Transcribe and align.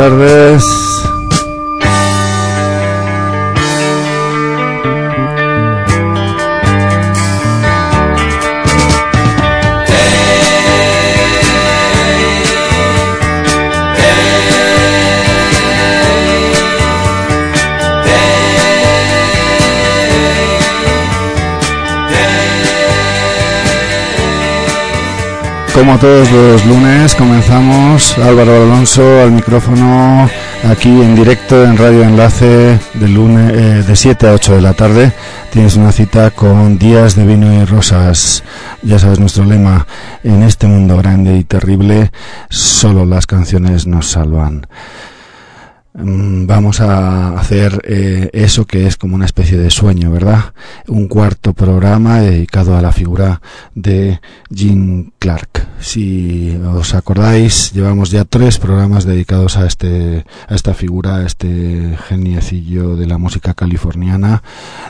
tardes. 0.00 0.89
Como 25.90 26.02
todos 26.02 26.30
los 26.30 26.66
lunes 26.66 27.16
comenzamos 27.16 28.16
Álvaro 28.18 28.62
Alonso 28.62 29.02
al 29.22 29.32
micrófono 29.32 30.30
aquí 30.62 30.88
en 30.88 31.16
directo 31.16 31.64
en 31.64 31.76
Radio 31.76 32.04
Enlace 32.04 32.78
de 32.94 33.08
lunes 33.08 33.52
eh, 33.52 33.82
de 33.82 33.96
7 33.96 34.28
a 34.28 34.34
8 34.34 34.54
de 34.54 34.62
la 34.62 34.74
tarde. 34.74 35.12
Tienes 35.50 35.74
una 35.74 35.90
cita 35.90 36.30
con 36.30 36.78
Días 36.78 37.16
de 37.16 37.26
Vino 37.26 37.52
y 37.52 37.64
Rosas. 37.64 38.44
Ya 38.82 39.00
sabes 39.00 39.18
nuestro 39.18 39.44
lema, 39.44 39.88
en 40.22 40.44
este 40.44 40.68
mundo 40.68 40.96
grande 40.96 41.36
y 41.36 41.42
terrible 41.42 42.12
solo 42.50 43.04
las 43.04 43.26
canciones 43.26 43.88
nos 43.88 44.10
salvan. 44.10 44.68
Mm, 45.94 46.46
Vamos 46.46 46.80
a 46.80 47.30
hacer 47.30 47.82
eh, 47.82 48.30
eso 48.32 48.64
que 48.64 48.86
es 48.86 48.96
como 48.96 49.16
una 49.16 49.24
especie 49.24 49.58
de 49.58 49.70
sueño, 49.70 50.12
¿verdad? 50.12 50.54
Un 50.86 51.08
cuarto 51.08 51.52
programa 51.52 52.20
dedicado 52.20 52.76
a 52.76 52.80
la 52.80 52.92
figura 52.92 53.40
de 53.74 54.20
Jean 54.50 55.12
Clark. 55.18 55.69
Si 55.80 56.54
os 56.62 56.94
acordáis, 56.94 57.72
llevamos 57.72 58.10
ya 58.10 58.26
tres 58.26 58.58
programas 58.58 59.06
dedicados 59.06 59.56
a 59.56 59.66
este 59.66 60.26
a 60.46 60.54
esta 60.54 60.74
figura, 60.74 61.16
a 61.16 61.26
este 61.26 61.96
geniecillo 62.06 62.96
de 62.96 63.06
la 63.06 63.16
música 63.16 63.54
californiana 63.54 64.42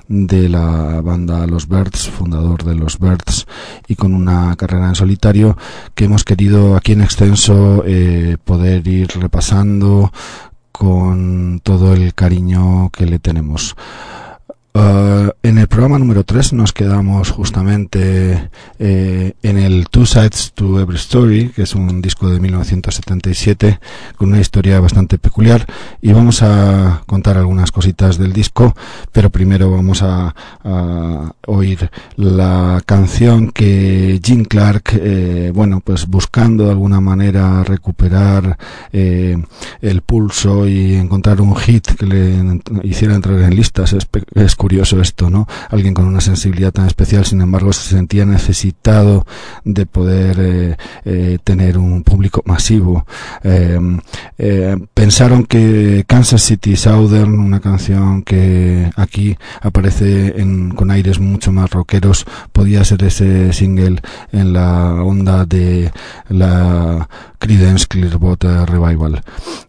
de 0.08 0.48
la 0.48 1.00
banda 1.00 1.46
Los 1.46 1.68
Birds, 1.68 2.08
fundador 2.08 2.64
de 2.64 2.74
Los 2.74 2.98
Birds 2.98 3.46
y 3.86 3.94
con 3.94 4.14
una 4.14 4.56
carrera 4.56 4.88
en 4.88 4.96
solitario 4.96 5.56
que 5.94 6.06
hemos 6.06 6.24
querido 6.24 6.76
aquí 6.76 6.92
en 6.92 7.02
extenso 7.02 7.84
eh, 7.86 8.36
poder 8.44 8.86
ir 8.88 9.08
repasando 9.14 10.12
con 10.72 11.60
todo 11.62 11.92
el 11.92 12.14
cariño 12.14 12.90
que 12.90 13.06
le 13.06 13.20
tenemos. 13.20 13.76
Uh, 14.72 15.30
en 15.42 15.58
el 15.58 15.66
programa 15.66 15.98
número 15.98 16.22
3 16.22 16.52
nos 16.52 16.72
quedamos 16.72 17.30
justamente 17.30 18.50
eh, 18.78 19.32
en 19.42 19.58
el 19.58 19.88
Two 19.88 20.06
Sides 20.06 20.52
to 20.54 20.78
Every 20.78 20.96
Story, 20.96 21.48
que 21.48 21.62
es 21.62 21.74
un 21.74 22.00
disco 22.00 22.30
de 22.30 22.38
1977 22.38 23.80
con 24.16 24.28
una 24.28 24.40
historia 24.40 24.78
bastante 24.78 25.18
peculiar. 25.18 25.66
Y 26.00 26.12
vamos 26.12 26.42
a 26.42 27.02
contar 27.06 27.36
algunas 27.36 27.72
cositas 27.72 28.16
del 28.16 28.32
disco, 28.32 28.76
pero 29.10 29.30
primero 29.30 29.72
vamos 29.72 30.02
a, 30.02 30.34
a 30.62 31.32
oír 31.46 31.90
la 32.16 32.80
canción 32.86 33.50
que 33.50 34.20
Jim 34.22 34.44
Clark, 34.44 34.92
eh, 34.94 35.50
bueno, 35.52 35.80
pues 35.80 36.06
buscando 36.06 36.66
de 36.66 36.70
alguna 36.70 37.00
manera 37.00 37.64
recuperar 37.64 38.56
eh, 38.92 39.36
el 39.80 40.02
pulso 40.02 40.68
y 40.68 40.94
encontrar 40.94 41.40
un 41.40 41.56
hit 41.56 41.86
que 41.98 42.06
le 42.06 42.60
hiciera 42.84 43.16
entrar 43.16 43.40
en 43.40 43.56
listas, 43.56 43.92
curioso 44.60 45.00
esto, 45.00 45.30
¿no? 45.30 45.48
alguien 45.70 45.94
con 45.94 46.04
una 46.04 46.20
sensibilidad 46.20 46.70
tan 46.70 46.86
especial, 46.86 47.24
sin 47.24 47.40
embargo 47.40 47.72
se 47.72 47.94
sentía 47.96 48.26
necesitado 48.26 49.26
de 49.64 49.86
poder 49.86 50.36
eh, 50.38 50.76
eh, 51.06 51.38
tener 51.42 51.78
un 51.78 52.02
público 52.02 52.42
masivo. 52.44 53.06
pensaron 54.92 55.44
que 55.44 56.04
Kansas 56.06 56.42
City 56.42 56.76
Southern, 56.76 57.38
una 57.38 57.60
canción 57.60 58.22
que 58.22 58.90
aquí 58.96 59.34
aparece 59.62 60.34
con 60.76 60.90
aires 60.90 61.18
mucho 61.20 61.52
más 61.52 61.70
rockeros, 61.70 62.26
podía 62.52 62.84
ser 62.84 63.02
ese 63.04 63.54
single 63.54 64.02
en 64.30 64.52
la 64.52 64.92
onda 65.02 65.46
de 65.46 65.90
la 66.28 67.08
Creedence 67.40 67.86
Clearwater 67.88 68.68
Revival. 68.68 69.22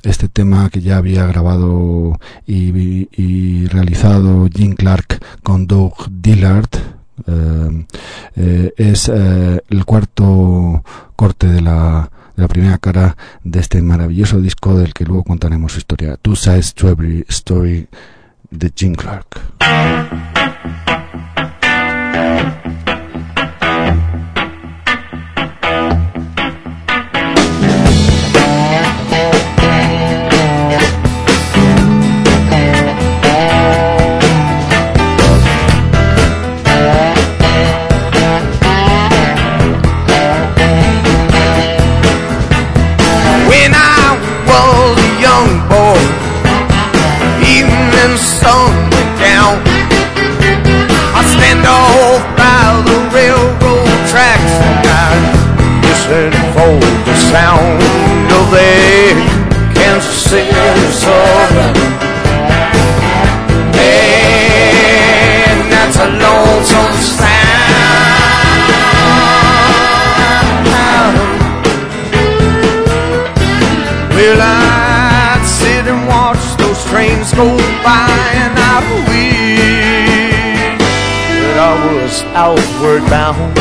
Este 0.04 0.28
tema 0.28 0.70
que 0.70 0.82
ya 0.82 0.98
había 0.98 1.26
grabado 1.26 2.20
y, 2.46 3.66
realizado 3.68 4.48
Jim 4.54 4.76
Clark 4.76 5.20
con 5.42 5.66
Doug 5.68 5.94
Dillard 6.12 6.70
eh, 7.28 7.86
eh, 8.36 8.74
es 8.76 9.10
eh, 9.10 9.62
el 9.70 9.86
cuarto 9.86 10.84
corte 11.16 11.48
de 11.48 11.62
la, 11.62 12.12
de 12.36 12.42
la 12.42 12.48
primera 12.50 12.78
cara 12.78 13.16
de 13.44 13.60
este 13.60 13.82
maravilloso 13.82 14.42
disco 14.42 14.78
del 14.78 14.94
que 14.94 15.06
luego 15.06 15.24
contaremos 15.24 15.72
su 15.72 15.78
historia. 15.78 16.18
Two 16.18 16.36
Sides 16.36 16.74
to 16.74 16.90
Every 16.90 17.26
Story 17.30 17.88
de 18.50 18.72
Jim 18.76 18.96
Clark. 18.96 19.40
homeward 83.02 83.10
bound 83.10 83.61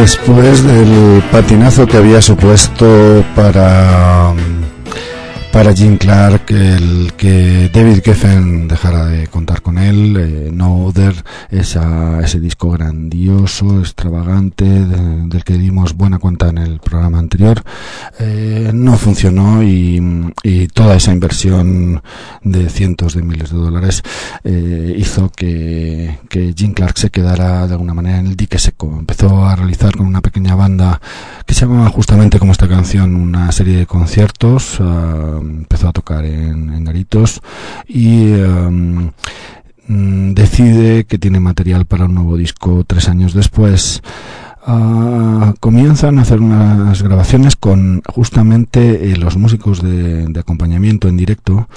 Después 0.00 0.62
del 0.62 1.24
patinazo 1.32 1.84
que 1.84 1.96
había 1.96 2.22
supuesto 2.22 3.24
para 3.34 4.32
para 5.58 5.74
Jim 5.74 5.98
Clark 5.98 6.52
el 6.52 7.14
que 7.16 7.68
David 7.72 8.02
Geffen 8.04 8.68
dejara 8.68 9.06
de 9.06 9.26
contar 9.26 9.60
con 9.60 9.76
él, 9.76 10.16
eh, 10.16 10.50
No 10.52 10.84
Other, 10.84 11.16
esa, 11.50 12.20
ese 12.20 12.38
disco 12.38 12.70
grandioso, 12.70 13.80
extravagante, 13.80 14.64
del 14.64 15.42
que 15.42 15.54
dimos 15.54 15.94
buena 15.96 16.20
cuenta 16.20 16.48
en 16.50 16.58
el 16.58 16.78
programa 16.78 17.18
anterior, 17.18 17.64
eh, 18.20 18.70
no 18.72 18.96
funcionó 18.96 19.64
y, 19.64 19.98
toda 20.74 20.96
esa 20.96 21.12
inversión 21.12 22.02
de 22.42 22.68
cientos 22.68 23.14
de 23.14 23.22
miles 23.22 23.50
de 23.50 23.58
dólares 23.58 24.02
eh, 24.44 24.94
hizo 24.96 25.30
que, 25.30 26.18
que 26.28 26.54
Jim 26.56 26.72
Clark 26.72 26.98
se 26.98 27.10
quedara 27.10 27.66
de 27.66 27.72
alguna 27.72 27.94
manera 27.94 28.18
en 28.18 28.28
el 28.28 28.36
dique 28.36 28.58
seco. 28.58 28.94
Empezó 28.96 29.44
a 29.44 29.56
realizar 29.56 29.96
con 29.96 30.06
una 30.06 30.20
pequeña 30.20 30.54
banda 30.54 31.00
que 31.46 31.54
se 31.54 31.62
llamaba 31.62 31.88
justamente 31.90 32.38
como 32.38 32.52
esta 32.52 32.68
canción 32.68 33.16
una 33.16 33.50
serie 33.50 33.78
de 33.78 33.86
conciertos. 33.86 34.78
Ah, 34.80 35.40
empezó 35.50 35.88
a 35.88 35.92
tocar 35.92 36.24
en, 36.24 36.84
garitos 36.84 37.40
y 37.86 38.26
mm, 38.26 39.10
decide 40.34 41.04
que 41.04 41.18
tiene 41.18 41.40
material 41.40 41.86
para 41.86 42.06
un 42.06 42.14
nuevo 42.14 42.36
disco 42.36 42.84
tres 42.86 43.08
años 43.08 43.34
después. 43.34 44.02
Ah, 44.70 45.54
comienzan 45.60 46.18
a 46.18 46.22
hacer 46.22 46.40
unas 46.40 47.02
grabaciones 47.02 47.56
con 47.56 48.02
justamente 48.06 49.10
eh, 49.10 49.16
los 49.16 49.38
músicos 49.38 49.82
de, 49.82 50.30
acompañamiento 50.38 51.08
en 51.08 51.16
directo 51.16 51.70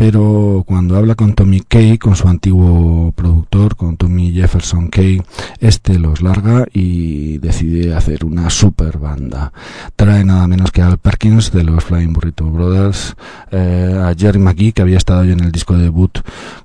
pero 0.00 0.64
cuando 0.66 0.96
habla 0.96 1.14
con 1.14 1.34
Tommy 1.34 1.60
Kay, 1.60 1.98
con 1.98 2.16
su 2.16 2.26
antiguo 2.26 3.12
productor, 3.12 3.76
con 3.76 3.98
Tommy 3.98 4.32
Jefferson 4.32 4.88
Kay, 4.88 5.20
este 5.60 5.98
los 5.98 6.22
larga 6.22 6.64
y 6.72 7.36
decide 7.36 7.94
hacer 7.94 8.24
una 8.24 8.48
super 8.48 8.96
banda. 8.96 9.52
Trae 9.96 10.24
nada 10.24 10.48
menos 10.48 10.72
que 10.72 10.80
Al 10.80 10.96
Perkins 10.96 11.52
de 11.52 11.64
los 11.64 11.84
Flying 11.84 12.14
Burrito 12.14 12.46
Brothers, 12.46 13.14
eh, 13.50 13.94
a 14.02 14.14
Jerry 14.18 14.38
McGee, 14.38 14.72
que 14.72 14.80
había 14.80 14.96
estado 14.96 15.24
en 15.24 15.40
el 15.40 15.52
disco 15.52 15.76
debut 15.76 16.18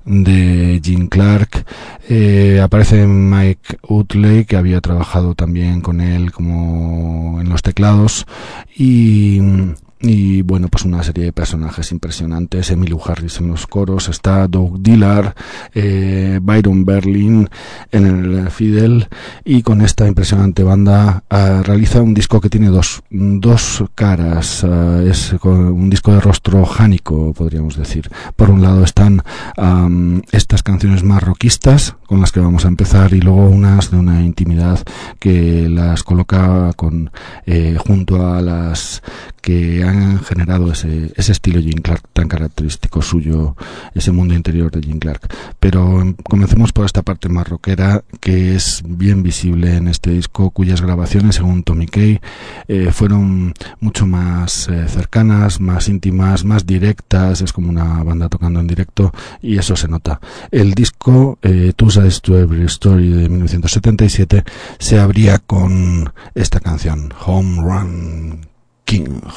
de 0.05 0.79
Gene 0.81 1.09
Clark, 1.09 1.65
eh, 2.07 2.61
aparece 2.63 3.05
Mike 3.05 3.79
Utley, 3.89 4.45
que 4.45 4.55
había 4.55 4.79
trabajado 4.79 5.35
también 5.35 5.81
con 5.81 5.99
él 5.99 6.31
como 6.31 7.41
en 7.41 7.49
los 7.49 7.61
teclados, 7.61 8.25
y 8.77 9.41
y 9.99 10.41
bueno, 10.41 10.67
pues 10.67 10.83
una 10.83 11.03
serie 11.03 11.25
de 11.25 11.33
personajes 11.33 11.91
impresionantes. 11.91 12.69
Emilio 12.69 12.99
Harris 13.03 13.39
en 13.39 13.47
los 13.47 13.65
coros, 13.67 14.09
está 14.09 14.47
Doug 14.47 14.79
Dillard, 14.79 15.33
eh, 15.73 16.39
Byron 16.41 16.85
Berlin 16.85 17.49
en 17.91 18.05
el 18.05 18.51
Fidel 18.51 19.07
y 19.43 19.61
con 19.61 19.81
esta 19.81 20.07
impresionante 20.07 20.63
banda 20.63 21.23
uh, 21.31 21.63
realiza 21.63 22.01
un 22.01 22.13
disco 22.13 22.41
que 22.41 22.49
tiene 22.49 22.67
dos, 22.67 23.01
dos 23.09 23.83
caras. 23.95 24.63
Uh, 24.63 25.07
es 25.07 25.33
un 25.43 25.89
disco 25.89 26.13
de 26.13 26.19
rostro 26.19 26.65
jánico, 26.65 27.33
podríamos 27.33 27.77
decir. 27.77 28.09
Por 28.35 28.49
un 28.49 28.61
lado 28.61 28.83
están 28.83 29.23
um, 29.57 30.21
estas 30.31 30.63
canciones 30.63 31.03
más 31.03 31.23
rockistas 31.23 31.95
con 32.05 32.21
las 32.21 32.31
que 32.31 32.39
vamos 32.39 32.65
a 32.65 32.67
empezar 32.67 33.13
y 33.13 33.21
luego 33.21 33.49
unas 33.49 33.91
de 33.91 33.97
una 33.97 34.21
intimidad 34.21 34.79
que 35.19 35.67
las 35.69 36.03
coloca 36.03 36.71
con 36.75 37.11
eh, 37.45 37.77
junto 37.79 38.27
a 38.27 38.41
las 38.41 39.01
que 39.45 39.83
han 39.83 40.23
generado 40.23 40.71
ese, 40.71 41.13
estilo 41.15 41.61
Jim 41.61 41.79
Clark 41.83 42.01
tan 42.13 42.27
característico 42.27 43.03
suyo, 43.03 43.55
ese 43.93 44.11
mundo 44.11 44.33
interior 44.33 44.71
de 44.71 44.81
Jim 44.81 44.97
Clark. 44.97 45.31
Pero 45.59 46.01
em, 46.01 46.15
comencemos 46.15 46.73
por 46.73 46.87
esta 46.87 47.03
parte 47.03 47.29
más 47.29 47.47
rockera 47.47 48.03
que 48.19 48.55
es 48.55 48.81
bien 48.83 49.21
visible 49.21 49.75
en 49.75 49.87
este 49.87 50.09
disco, 50.09 50.49
cuyas 50.49 50.81
grabaciones, 50.81 51.35
según 51.35 51.61
Tommy 51.61 51.85
Kay, 51.85 52.19
eh, 52.67 52.89
fueron 52.91 53.53
mucho 53.81 54.07
más 54.07 54.67
eh, 54.67 54.87
cercanas, 54.87 55.61
más 55.61 55.89
íntimas, 55.89 56.43
más 56.43 56.65
directas, 56.65 57.41
es 57.41 57.53
como 57.53 57.69
una 57.69 58.01
banda 58.01 58.29
tocando 58.29 58.59
en 58.59 58.65
directo 58.65 59.13
y 59.43 59.59
eso 59.59 59.75
se 59.75 59.87
nota. 59.87 60.19
El 60.49 60.73
disco 60.73 61.37
eh, 61.43 61.71
Two 61.75 61.91
Sides 61.91 62.19
to 62.21 62.35
Every 62.35 62.65
Story 62.65 63.09
de 63.09 63.29
1977 63.29 64.43
se 64.79 64.99
abría 64.99 65.37
con 65.37 66.11
esta 66.33 66.59
canción, 66.59 67.13
Home 67.27 67.61
Run 67.61 68.54
King. 68.85 69.21
Well, 69.21 69.33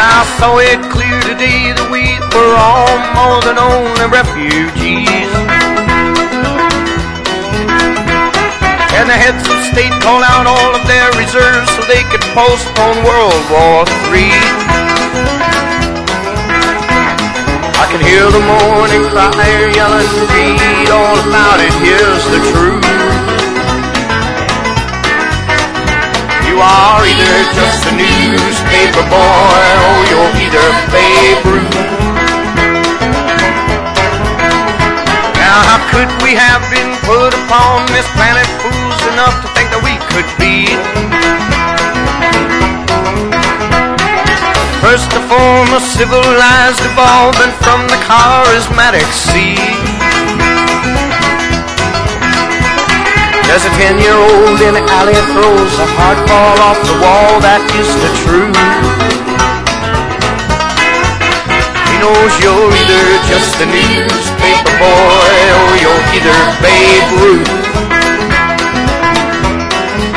I 0.00 0.24
saw 0.38 0.56
it 0.58 0.80
clear 0.90 1.20
today 1.28 1.76
that 1.76 1.88
we 1.92 2.08
were 2.32 2.56
all 2.56 2.96
more 3.12 3.44
than 3.44 3.58
only 3.60 4.08
refugees. 4.08 5.28
And 8.96 9.10
the 9.10 9.18
heads 9.18 9.44
of 9.44 9.60
state 9.68 9.92
called 10.00 10.24
out 10.24 10.46
all 10.46 10.74
of 10.74 10.86
their 10.88 11.12
reserves 11.20 11.68
so 11.76 11.82
they 11.84 12.02
could 12.08 12.24
postpone 12.32 13.04
World 13.04 13.44
War 13.52 13.84
III. 14.08 14.77
Can 17.88 18.04
hear 18.04 18.28
the 18.28 18.44
morning 18.44 19.00
crier 19.08 19.72
yelling, 19.72 20.12
read 20.28 20.90
all 20.92 21.16
about 21.24 21.56
it, 21.56 21.72
here's 21.80 22.24
the 22.28 22.40
truth. 22.52 22.84
You 26.44 26.60
are 26.60 27.00
either 27.08 27.36
just 27.56 27.88
a 27.88 27.92
newspaper 27.96 29.04
boy 29.08 29.64
or 29.88 29.96
you're 30.12 30.32
either 30.36 30.66
Babe 30.92 31.40
Ruth. 31.48 31.80
Now 35.40 35.58
how 35.64 35.80
could 35.88 36.12
we 36.20 36.36
have 36.36 36.60
been 36.68 36.92
put 37.08 37.32
upon 37.32 37.88
this 37.96 38.04
planet 38.12 38.44
fools 38.60 39.00
enough 39.16 39.40
to 39.40 39.48
think 39.56 39.72
that 39.72 39.80
we 39.80 39.96
could 40.12 40.28
be 40.36 40.68
First 44.80 45.10
to 45.10 45.20
form 45.26 45.68
a 45.74 45.80
civilized 45.80 46.80
evolvement 46.86 47.52
from 47.60 47.82
the 47.90 47.98
charismatic 48.06 49.04
seed. 49.10 49.58
As 53.50 53.66
a 53.66 53.72
ten-year-old 53.74 54.60
in 54.62 54.74
the 54.78 54.84
alley 54.94 55.18
throws 55.34 55.74
a 55.82 55.88
hard 55.98 56.20
ball 56.30 56.56
off 56.62 56.78
the 56.86 56.96
wall, 57.02 57.40
that 57.42 57.58
is 57.74 57.90
the 58.00 58.10
truth. 58.22 58.54
He 61.90 61.94
knows 61.98 62.32
you're 62.38 62.70
either 62.70 63.04
just 63.26 63.58
a 63.58 63.66
newspaper 63.66 64.74
boy 64.78 65.34
or 65.58 65.68
you're 65.82 66.04
either 66.14 66.38
Babe 66.62 67.08
Ruth, 67.18 67.50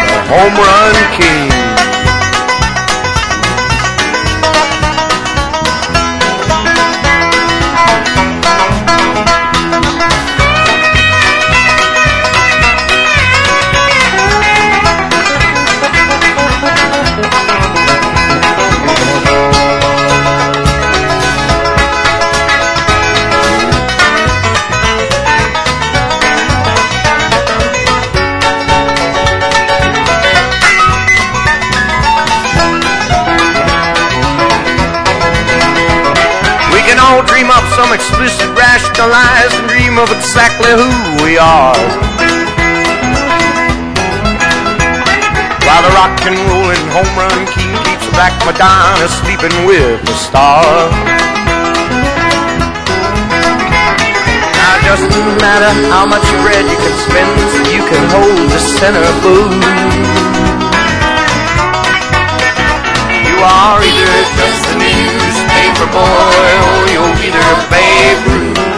the 0.06 0.20
home 0.30 0.54
run 0.54 0.96
king. 1.18 1.61
Exactly 40.32 40.72
who 40.72 40.88
we 41.28 41.36
are. 41.36 41.76
While 45.68 45.84
the 45.84 45.92
rock 45.92 46.16
and 46.24 46.40
rollin' 46.48 46.88
home 46.96 47.12
run 47.20 47.44
king 47.52 47.68
keeps 47.84 48.08
Black 48.16 48.32
Madonna 48.48 49.12
sleeping 49.12 49.52
with 49.68 50.00
the 50.08 50.16
stars. 50.16 50.96
Now 54.56 54.72
it 54.80 54.84
doesn't 54.88 55.12
matter 55.44 55.72
how 55.92 56.08
much 56.08 56.24
bread 56.48 56.64
you 56.64 56.80
can 56.80 56.96
spend, 57.04 57.68
you 57.68 57.84
can 57.92 58.04
hold 58.16 58.48
the 58.56 58.62
center 58.80 59.04
booth. 59.20 59.52
You 63.28 63.36
are 63.36 63.84
either 63.84 64.20
just 64.40 64.64
a 64.64 64.76
newspaper 64.80 65.88
boy 65.92 66.48
or 66.72 66.80
you're 66.88 67.16
either 67.20 67.52
Babe 67.68 68.24
Ruth. 68.32 68.71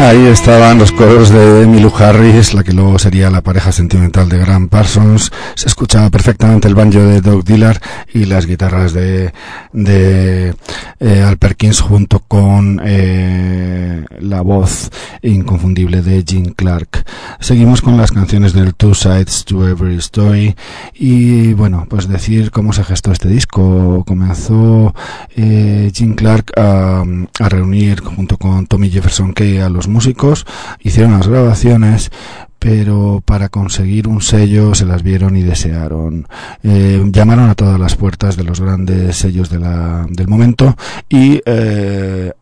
Ahí 0.00 0.26
estaban 0.28 0.78
los 0.78 0.92
coros 0.92 1.28
de 1.28 1.64
Emmylou 1.64 1.92
Harris, 1.94 2.54
la 2.54 2.64
que 2.64 2.72
luego 2.72 2.98
sería 2.98 3.28
la 3.28 3.42
pareja 3.42 3.70
sentimental 3.70 4.30
de 4.30 4.38
Graham 4.38 4.68
Parsons. 4.68 5.30
Se 5.54 5.68
escuchaba 5.68 6.08
perfectamente 6.08 6.66
el 6.68 6.74
banjo 6.74 7.00
de 7.00 7.20
Doug 7.20 7.44
Dillard 7.44 7.82
y 8.14 8.24
las 8.24 8.46
guitarras 8.46 8.94
de, 8.94 9.32
de 9.72 10.54
eh, 11.00 11.22
Al 11.22 11.38
Perkins 11.38 11.80
junto 11.80 12.20
con 12.20 12.80
eh, 12.84 14.04
la 14.20 14.42
voz 14.42 14.90
inconfundible 15.22 16.02
de 16.02 16.22
Gene 16.26 16.52
Clark. 16.54 17.04
Seguimos 17.40 17.80
con 17.80 17.96
las 17.96 18.12
canciones 18.12 18.52
del 18.52 18.74
Two 18.74 18.94
Sides 18.94 19.44
to 19.46 19.66
Every 19.66 19.96
Story 19.96 20.54
y 20.94 21.54
bueno, 21.54 21.86
pues 21.88 22.06
decir 22.06 22.50
cómo 22.50 22.72
se 22.72 22.84
gestó 22.84 23.12
este 23.12 23.28
disco. 23.28 24.04
Comenzó 24.06 24.94
eh, 25.36 25.90
Gene 25.94 26.14
Clark 26.14 26.52
a, 26.56 27.02
a 27.38 27.48
reunir 27.48 28.00
junto 28.00 28.36
con 28.36 28.66
Tommy 28.66 28.90
Jefferson 28.90 29.32
Kay 29.32 29.58
a 29.58 29.68
los 29.68 29.88
músicos, 29.88 30.46
hicieron 30.80 31.12
las 31.12 31.28
grabaciones, 31.28 32.10
pero 32.60 33.22
para 33.24 33.48
conseguir 33.48 34.06
un 34.06 34.20
sello 34.20 34.74
se 34.74 34.84
las 34.84 35.02
vieron 35.02 35.34
y 35.34 35.42
desearon. 35.42 36.28
Eh, 36.62 37.02
llamaron 37.10 37.48
a 37.48 37.54
todas 37.54 37.80
las 37.80 37.96
puertas 37.96 38.36
de 38.36 38.44
los 38.44 38.60
grandes 38.60 39.16
sellos 39.16 39.48
de 39.48 39.58
la, 39.58 40.06
del 40.08 40.28
momento 40.28 40.76
y 41.08 41.40
eh, 41.46 42.32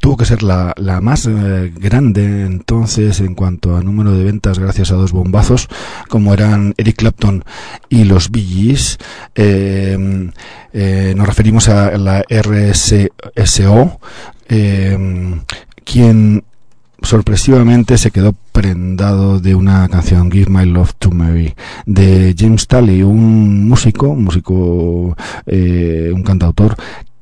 tuvo 0.00 0.16
que 0.16 0.24
ser 0.24 0.42
la, 0.42 0.72
la 0.78 1.02
más 1.02 1.26
eh, 1.26 1.70
grande 1.76 2.46
entonces 2.46 3.20
en 3.20 3.34
cuanto 3.34 3.76
a 3.76 3.82
número 3.82 4.12
de 4.12 4.24
ventas 4.24 4.58
gracias 4.58 4.90
a 4.90 4.94
dos 4.94 5.12
bombazos 5.12 5.68
como 6.08 6.32
eran 6.32 6.72
Eric 6.78 6.96
Clapton 6.96 7.44
y 7.90 8.04
los 8.04 8.30
Bee 8.30 8.74
nos 11.14 11.26
referimos 11.26 11.68
a 11.68 11.98
la 11.98 12.24
RSO, 12.30 14.00
quien 15.84 16.44
sorpresivamente 17.06 17.98
se 17.98 18.10
quedó 18.10 18.34
prendado 18.52 19.38
de 19.38 19.54
una 19.54 19.88
canción 19.88 20.30
Give 20.30 20.50
My 20.50 20.66
Love 20.66 20.94
to 20.98 21.10
Mary 21.10 21.54
de 21.86 22.34
James 22.36 22.66
Talley, 22.66 23.02
un 23.02 23.68
músico, 23.68 24.08
un 24.08 24.24
músico, 24.24 25.16
eh, 25.46 26.10
un 26.12 26.22
cantautor 26.22 26.76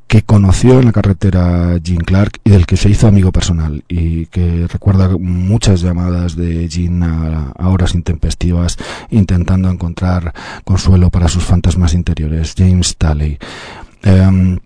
que 0.07 0.23
conoció 0.23 0.79
en 0.79 0.87
la 0.87 0.93
carretera 0.93 1.79
Gene 1.85 2.05
Clark 2.05 2.41
y 2.45 2.51
del 2.51 2.67
que 2.67 2.77
se 2.77 2.89
hizo 2.89 3.09
amigo 3.09 3.31
personal 3.31 3.85
y 3.89 4.27
que 4.27 4.67
recuerda 4.69 5.09
muchas 5.19 5.83
llamadas 5.83 6.35
de 6.35 6.69
Gene 6.71 7.05
a, 7.05 7.69
horas 7.69 7.95
intempestivas 7.95 8.79
intentando 9.11 9.69
encontrar 9.69 10.33
consuelo 10.65 11.11
para 11.11 11.29
sus 11.29 11.45
fantasmas 11.45 11.95
interiores. 11.95 12.55
James 12.57 12.97
Talley. 12.97 13.39
Um, 14.07 14.59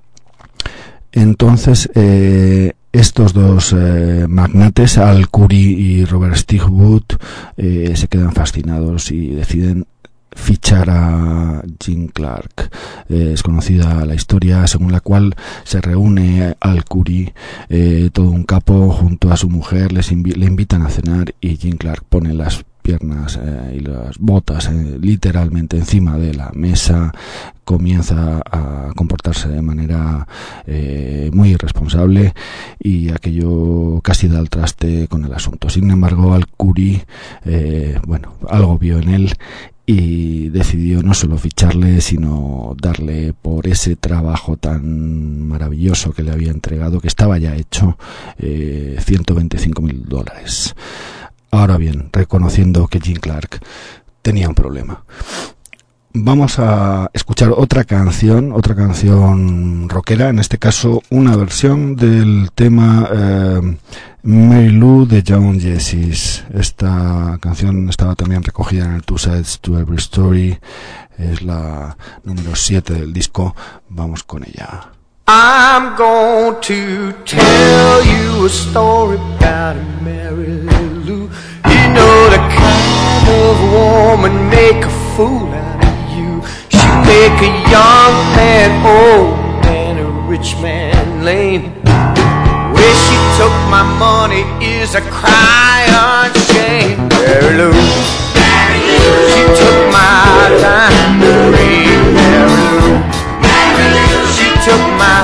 entonces, 1.13 1.91
eh, 1.95 2.73
estos 2.99 3.33
dos 3.33 3.73
eh, 3.73 4.27
magnates, 4.29 4.99
Al 4.99 5.31
Curry 5.31 5.57
y 5.57 6.05
Robert 6.05 6.35
Stigwood, 6.35 7.05
eh, 7.57 7.93
se 7.95 8.09
quedan 8.09 8.33
fascinados 8.33 9.13
y 9.13 9.29
deciden 9.29 9.87
fichar 10.33 10.91
a 10.91 11.63
Jim 11.81 12.09
Clark. 12.09 12.71
Eh, 13.09 13.31
es 13.35 13.43
conocida 13.45 14.05
la 14.05 14.15
historia 14.15 14.67
según 14.67 14.91
la 14.91 15.01
cual 15.01 15.37
se 15.63 15.81
reúne 15.81 16.57
Al 16.59 16.85
Curry, 16.85 17.33
eh, 17.69 18.11
todo 18.13 18.31
un 18.31 18.43
capo, 18.43 18.91
junto 18.91 19.31
a 19.31 19.37
su 19.37 19.49
mujer, 19.49 19.93
les 19.93 20.11
le 20.11 20.47
invitan 20.47 20.83
a 20.83 20.91
cenar 20.91 21.35
y 21.41 21.57
Jim 21.57 21.77
Clark 21.77 22.05
pone 22.09 22.35
las 22.35 22.65
piernas 22.89 23.39
eh, 23.43 23.77
y 23.77 23.81
las 23.81 24.17
botas 24.19 24.69
eh, 24.69 24.99
literalmente 24.99 25.77
encima 25.77 26.17
de 26.17 26.33
la 26.33 26.51
mesa 26.55 27.13
comienza 27.63 28.41
a 28.51 28.93
comportarse 28.97 29.51
de 29.51 29.61
manera 29.61 30.27
eh, 30.67 31.29
muy 31.35 31.51
irresponsable 31.51 32.33
y 32.79 33.11
aquello 33.11 34.01
casi 34.03 34.27
da 34.27 34.39
al 34.39 34.49
traste 34.49 35.07
con 35.07 35.27
el 35.27 35.35
asunto. 35.35 35.69
Sin 35.69 35.91
embargo, 35.91 36.33
al 36.33 36.47
Curi, 36.47 37.03
bueno, 38.07 38.33
algo 38.49 38.79
vio 38.79 38.99
en 38.99 39.09
él 39.11 39.35
y 39.91 40.51
decidió 40.51 41.03
no 41.03 41.15
solo 41.15 41.39
ficharle, 41.39 42.03
sino 42.03 42.77
darle 42.79 43.33
por 43.33 43.67
ese 43.67 43.97
trabajo 43.97 44.59
tan 44.59 45.49
maravilloso 45.49 46.13
que 46.13 46.23
le 46.23 46.31
había 46.31 46.51
entregado, 46.51 47.01
que 47.01 47.09
estaba 47.09 47.39
ya 47.39 47.57
hecho, 47.57 47.97
eh, 48.39 48.99
125 49.01 49.81
mil 49.81 50.05
dólares. 50.05 50.75
Ahora 51.51 51.77
bien, 51.77 52.11
reconociendo 52.13 52.87
que 52.89 53.01
Jim 53.01 53.17
Clark 53.17 53.61
tenía 54.23 54.49
un 54.49 54.55
problema. 54.55 55.05
Vamos 56.13 56.59
a 56.59 57.11
escuchar 57.13 57.53
otra 57.57 57.85
canción, 57.85 58.53
otra 58.53 58.75
canción 58.75 59.89
rockera, 59.89 60.31
en 60.31 60.39
este 60.39 60.59
caso 60.59 61.03
una 61.11 61.37
versión 61.37 61.97
del 61.97 62.51
tema 62.55 63.09
eh, 63.13 63.77
Mary 64.23 64.71
Lou 64.71 65.07
de 65.07 65.23
John 65.27 65.61
Jessis. 65.61 66.45
Esta 66.53 67.39
canción 67.41 67.89
estaba 67.89 68.15
también 68.15 68.43
recogida 68.43 68.87
en 68.87 68.95
el 68.95 69.03
Two 69.03 69.19
Sides 69.19 69.61
to 69.61 69.79
Every 69.79 69.99
Story, 69.99 70.59
es 71.19 71.43
la 71.43 71.97
número 72.25 72.57
7 72.57 72.95
del 72.95 73.13
disco. 73.13 73.55
Vamos 73.89 74.25
con 74.25 74.45
ella. 74.45 74.98
I'm 75.31 75.95
going 75.95 76.59
to 76.63 77.13
tell 77.27 78.03
you 78.03 78.47
a 78.47 78.49
story 78.49 79.17
about 79.17 79.77
a 79.77 79.85
Mary 80.03 80.47
Lou. 80.47 81.29
You 81.69 81.83
know 81.93 82.31
the 82.33 82.41
kind 82.57 83.29
of 83.29 83.61
woman 83.71 84.49
make 84.49 84.83
a 84.83 84.91
fool 85.15 85.53
out 85.53 85.85
of 85.85 86.17
you. 86.17 86.41
She 86.71 86.89
make 87.05 87.37
a 87.45 87.53
young 87.69 88.15
man 88.41 88.73
old 88.87 89.67
and 89.67 89.99
a 89.99 90.09
rich 90.27 90.57
man 90.63 91.23
lame. 91.23 91.75
Where 92.73 92.97
she 93.05 93.17
took 93.37 93.53
my 93.69 93.85
money 94.01 94.45
is 94.65 94.95
a 94.95 95.03
crying 95.03 96.33
shame. 96.49 97.07
Mary 97.09 97.55
Lou. 97.59 97.73
She 99.29 99.43
took 99.61 99.93
my 99.93 100.57
diamond 100.59 101.88
took 104.65 104.83
my 104.99 105.19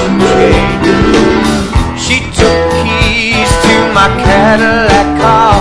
and 0.00 0.20
chain. 0.20 0.72
She 1.96 2.16
took 2.36 2.58
keys 2.82 3.50
to 3.64 3.74
my 3.96 4.08
Cadillac 4.24 5.08
car. 5.20 5.60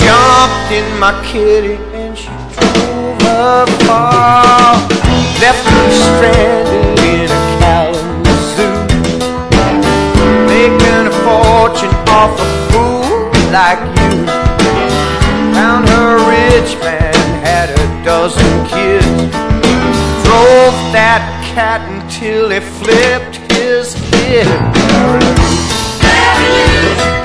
Jumped 0.00 0.70
in 0.72 0.88
my 0.98 1.12
kitty 1.24 1.76
and 1.94 2.16
she 2.16 2.30
drove 2.54 3.22
up 3.24 3.68
far. 3.86 4.74
Left 5.42 5.64
me 5.74 5.84
stranded 6.02 6.98
in 7.12 7.30
a 7.30 7.42
Kalamazoo. 7.60 8.74
Making 10.50 11.06
a 11.06 11.14
fortune 11.24 11.94
off 12.18 12.34
a 12.38 12.48
fool 12.70 13.30
like 13.52 13.80
you. 13.98 14.26
Found 15.54 15.88
her 15.88 16.16
rich 16.32 16.76
man, 16.82 17.14
had 17.44 17.70
a 17.70 18.04
dozen 18.04 18.66
kids 18.66 19.38
drove 20.28 20.92
that 20.92 21.37
until 22.08 22.48
he 22.48 22.58
flipped 22.58 23.36
his 23.52 23.92
head. 23.92 24.46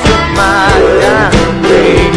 Took 0.04 0.26
my 0.36 0.68
diamond 1.00 1.66
ring. 1.72 2.14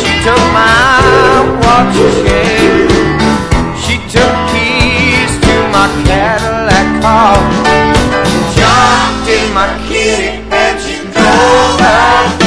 She 0.00 0.12
took 0.24 0.44
my 0.56 1.44
watch 1.60 1.96
chain. 2.24 2.88
She 3.84 3.96
took 4.08 4.34
keys 4.48 5.32
to 5.44 5.54
my 5.74 5.86
Cadillac 6.08 7.02
car. 7.02 7.36
Jumped 8.56 9.28
in 9.28 9.52
my 9.52 9.68
kitty 9.88 10.40
and 10.50 10.80
she 10.80 10.96
drove 11.12 11.76
that 11.84 12.37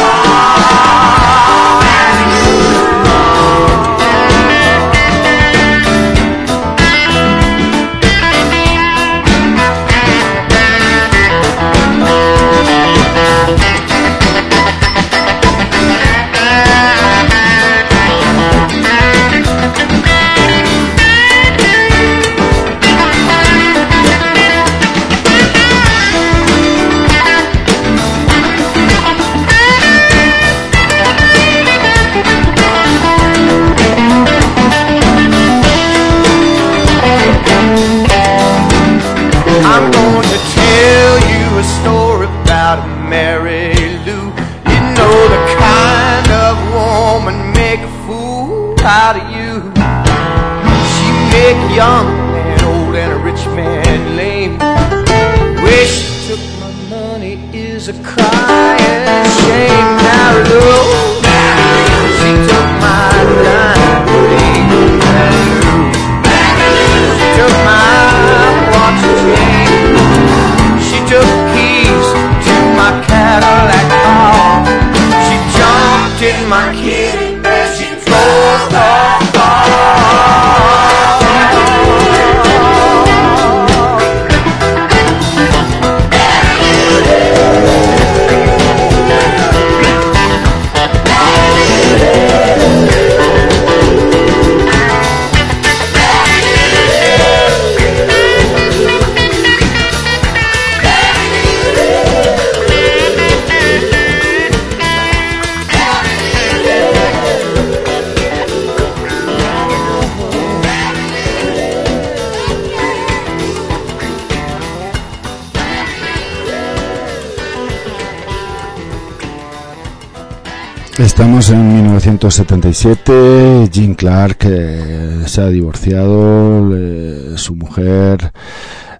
Estamos 121.22 121.52
en 121.52 121.76
1977. 121.76 123.70
Jean 123.72 123.94
Clark 123.94 124.38
eh, 124.42 125.22
se 125.28 125.42
ha 125.42 125.50
divorciado. 125.50 126.68
le- 126.68 127.38
su 127.38 127.56
mujer, 127.56 128.34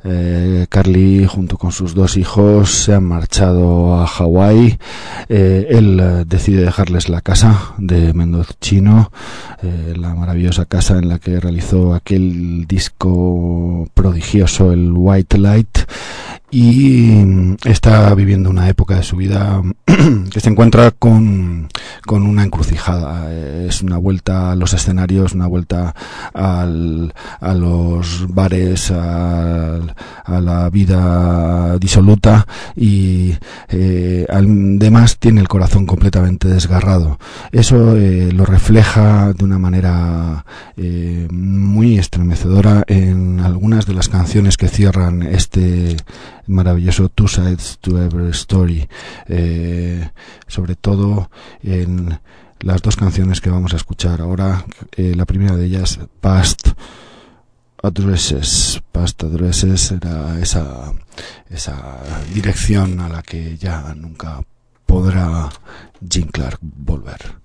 eh, 0.04 0.68
Carly, 0.70 1.26
junto 1.26 1.58
con 1.58 1.72
sus 1.72 1.96
dos 1.96 2.18
hijos, 2.18 2.70
se 2.70 2.94
han 2.94 3.06
marchado 3.06 3.96
a 4.00 4.06
Hawái. 4.06 4.78
Eh, 5.30 5.66
él 5.72 6.00
eh, 6.00 6.24
decide 6.28 6.62
dejarles 6.64 7.10
la 7.10 7.22
casa 7.22 7.74
de 7.80 8.14
Mendocino, 8.14 9.12
eh, 9.64 9.96
la 9.98 10.14
maravillosa 10.14 10.66
casa 10.66 11.00
en 11.00 11.10
la 11.10 11.18
que 11.18 11.40
realizó 11.40 11.96
aquel 11.96 12.68
disco 12.68 13.88
prodigioso, 13.96 14.72
el 14.72 14.92
White 14.94 15.40
Light 15.40 15.80
y 16.52 17.12
mm, 17.26 17.56
está 17.66 18.14
viviendo 18.14 18.50
una 18.50 18.68
época 18.70 18.96
de 18.96 19.04
su 19.04 19.16
vida 19.16 19.62
que 20.32 20.40
se 20.40 20.50
encuentra 20.50 20.92
con, 20.92 21.70
con 22.06 22.24
una 22.26 22.44
encrucijada. 22.44 23.28
Eh, 23.32 23.68
Es 23.70 23.82
una 23.82 23.98
vuelta 23.98 24.52
a 24.52 24.56
los 24.56 24.74
escenarios, 24.74 25.34
una 25.34 25.48
vuelta 25.48 25.96
al, 26.34 27.14
a 27.40 27.54
los 27.54 28.26
bares, 28.34 28.92
al- 28.92 29.96
a 30.26 30.40
la 30.42 30.70
vida 30.70 31.78
disoluta 31.80 32.46
y 32.76 33.34
eh, 33.70 34.26
además 34.30 35.18
tiene 35.20 35.40
el 35.42 35.48
corazón 35.48 35.86
completamente 35.86 36.48
desgarrado. 36.50 37.18
Eso 37.52 37.96
eh, 37.96 38.32
lo 38.34 38.46
refleja 38.46 39.32
de 39.34 39.44
una 39.46 39.58
manera 39.60 40.46
eh, 40.78 41.28
muy 41.32 41.98
estremecedora 41.98 42.84
en 42.88 43.40
algunas 43.40 43.86
de 43.86 43.94
las 43.94 44.10
canciones 44.10 44.58
que 44.58 44.68
cierran 44.68 45.24
este 45.24 45.96
maravilloso 46.48 47.10
Two 47.10 47.28
Sides 47.28 47.78
to 47.82 48.02
Every 48.02 48.32
Story, 48.32 48.88
eh, 49.28 50.10
sobre 50.48 50.76
todo 50.76 51.30
en 51.64 52.20
las 52.60 52.82
dos 52.82 52.96
canciones 52.96 53.42
que 53.42 53.50
vamos 53.50 53.74
a 53.74 53.78
escuchar 53.78 54.22
ahora. 54.22 54.66
eh, 54.98 55.14
la 55.16 55.26
primera 55.26 55.56
de 55.56 55.66
ellas, 55.66 56.00
Past 56.20 56.70
Addresses. 57.82 58.82
Past 58.92 59.24
Addresses 59.24 59.92
era 59.92 60.40
esa, 60.40 60.94
esa 61.50 62.00
dirección 62.34 63.00
a 63.00 63.10
la 63.10 63.24
que 63.24 63.58
ya 63.58 63.94
nunca 63.96 64.42
podrá 64.86 65.50
Jim 66.08 66.28
Clark 66.28 66.60
volver. 66.62 67.42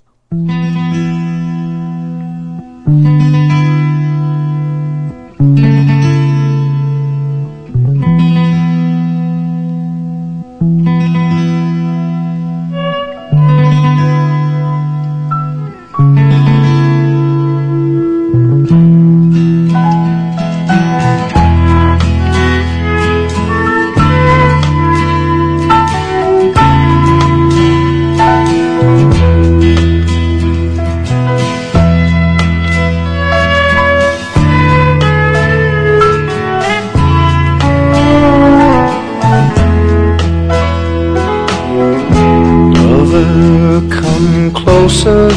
Lover, 43.17 43.89
come 43.89 44.53
closer. 44.53 45.31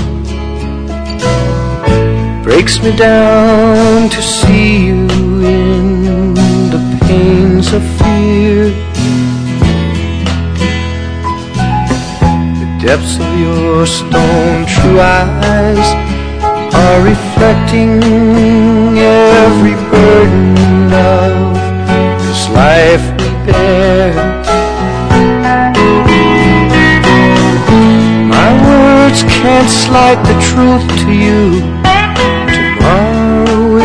Breaks 2.44 2.82
me 2.84 2.94
down 2.94 4.10
to 4.10 4.22
see 4.22 4.88
you 4.88 5.08
in 5.46 6.34
the 6.74 6.82
pains 7.08 7.72
of 7.72 7.82
fear. 8.00 8.66
The 12.60 12.70
depths 12.86 13.16
of 13.18 13.40
your 13.40 13.86
stone 13.86 14.66
true 14.66 15.00
eyes 15.00 15.88
are 16.84 17.02
reflecting 17.02 18.04
every 18.98 19.76
burden 19.90 20.92
of 20.92 21.56
this 22.24 22.50
life 22.50 23.06
we 23.22 23.52
bear. 23.52 24.39
Can't 29.50 29.72
slide 29.86 30.22
the 30.30 30.38
truth 30.50 30.86
to 31.02 31.10
you. 31.26 31.42
Tomorrow, 32.66 33.82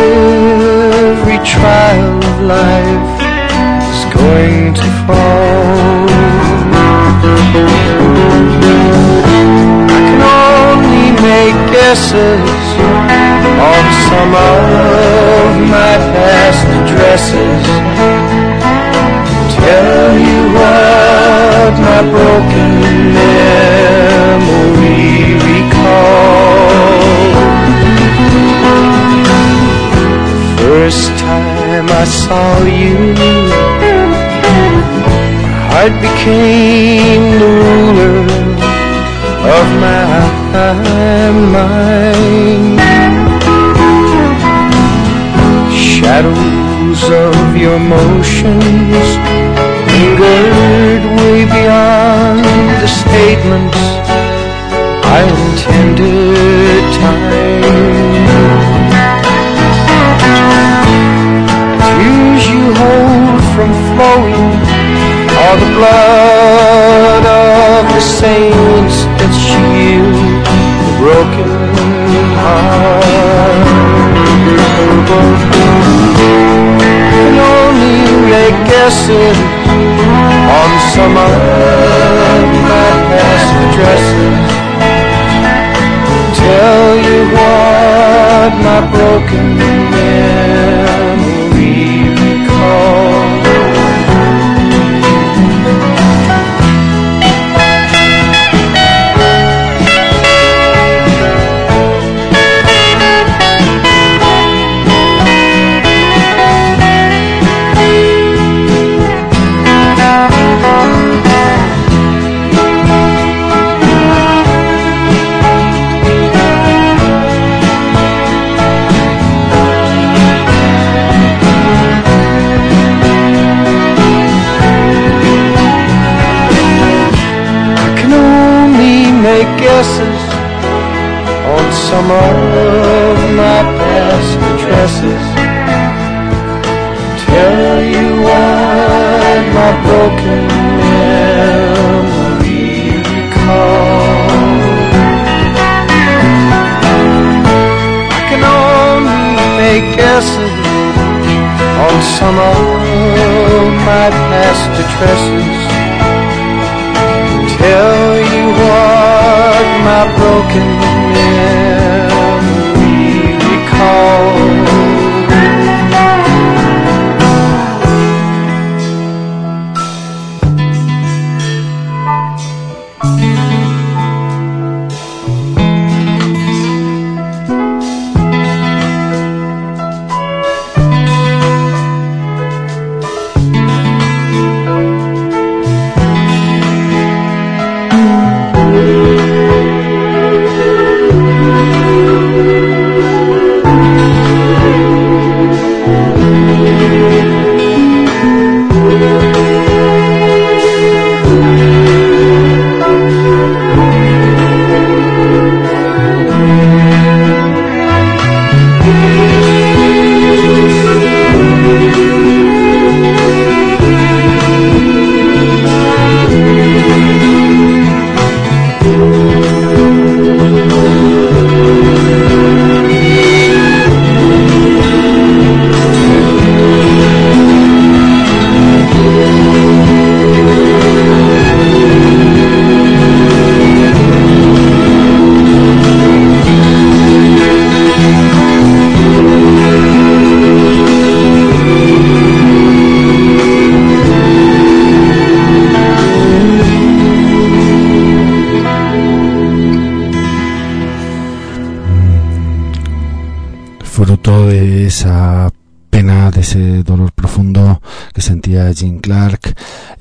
every 1.09 1.39
trial 1.53 2.17
of 2.29 2.37
life 2.57 3.13
is 3.91 4.01
going 4.13 4.65
to 4.79 4.87
fall. 5.05 6.05
I 9.89 9.99
can 10.07 10.21
only 10.53 11.07
make 11.29 11.57
guesses 11.73 12.49
on 13.71 13.83
some 14.07 14.33
of 14.53 15.47
my 15.75 15.93
past 16.13 16.65
addresses. 16.79 17.65
Tell 19.57 20.11
you 20.29 20.41
what 20.57 21.71
my 21.87 22.01
broken 22.13 22.69
memory 23.15 23.94
First 30.59 31.09
time 31.17 31.87
I 31.89 32.05
saw 32.05 32.47
you, 32.81 32.97
my 35.49 35.59
heart 35.71 35.95
became 36.07 37.25
the 37.41 37.49
ruler 37.61 38.19
of 39.57 39.67
my 39.85 40.05
mind. 41.55 42.79
Shadows 45.73 47.01
of 47.25 47.57
your 47.57 47.79
motions 47.79 49.07
lingered 49.91 51.03
way 51.17 51.45
beyond 51.45 52.43
the 52.81 52.87
statements 52.87 54.04
I 55.13 55.21
intended 55.21 56.83
time. 56.99 58.25
Tears 61.87 62.43
you 62.53 62.63
hold 62.81 63.41
from 63.53 63.71
flowing 63.91 64.49
the 65.61 65.69
blood 65.77 67.23
of 67.25 67.81
the 67.93 68.01
saints 68.01 68.97
that 69.17 69.33
shield 69.45 70.15
the 70.81 70.93
broken 70.99 71.51
heart. 72.41 73.35
Only 77.37 77.97
on 80.59 80.71
some 80.93 81.15
of 81.17 81.31
my 82.69 82.91
past 83.09 83.49
addresses. 83.65 84.44
Tell 86.45 86.95
you 87.07 87.21
what 87.35 88.51
my 88.65 88.79
broken 88.91 89.45
memory 89.57 90.74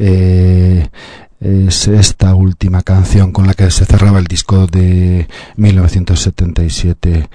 Eh, 0.06 0.86
es 1.40 1.88
esta 1.88 2.34
última 2.34 2.82
canción 2.82 3.32
con 3.32 3.46
la 3.46 3.54
que 3.54 3.70
se 3.70 3.86
cerraba 3.86 4.18
el 4.18 4.26
disco 4.26 4.66
de 4.66 5.26
1977, 5.56 7.28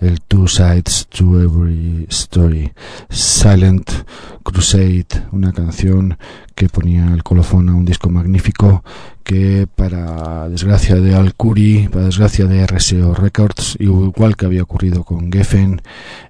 el 0.00 0.20
Two 0.20 0.48
Sides 0.48 1.06
to 1.08 1.40
Every 1.40 2.06
Story, 2.10 2.72
Silent 3.08 3.90
Crusade, 4.42 5.06
una 5.32 5.52
canción 5.52 6.18
que 6.54 6.68
ponía 6.68 7.12
el 7.12 7.22
colofón 7.22 7.68
a 7.68 7.74
un 7.74 7.84
disco 7.84 8.10
magnífico 8.10 8.84
que 9.24 9.66
para 9.74 10.50
desgracia 10.50 10.96
de 10.96 11.14
Al 11.14 11.34
Curry, 11.34 11.88
para 11.90 12.04
desgracia 12.04 12.44
de 12.44 12.64
RSO 12.66 13.14
Records, 13.14 13.76
igual 13.80 14.36
que 14.36 14.44
había 14.44 14.62
ocurrido 14.62 15.02
con 15.02 15.32
Geffen, 15.32 15.80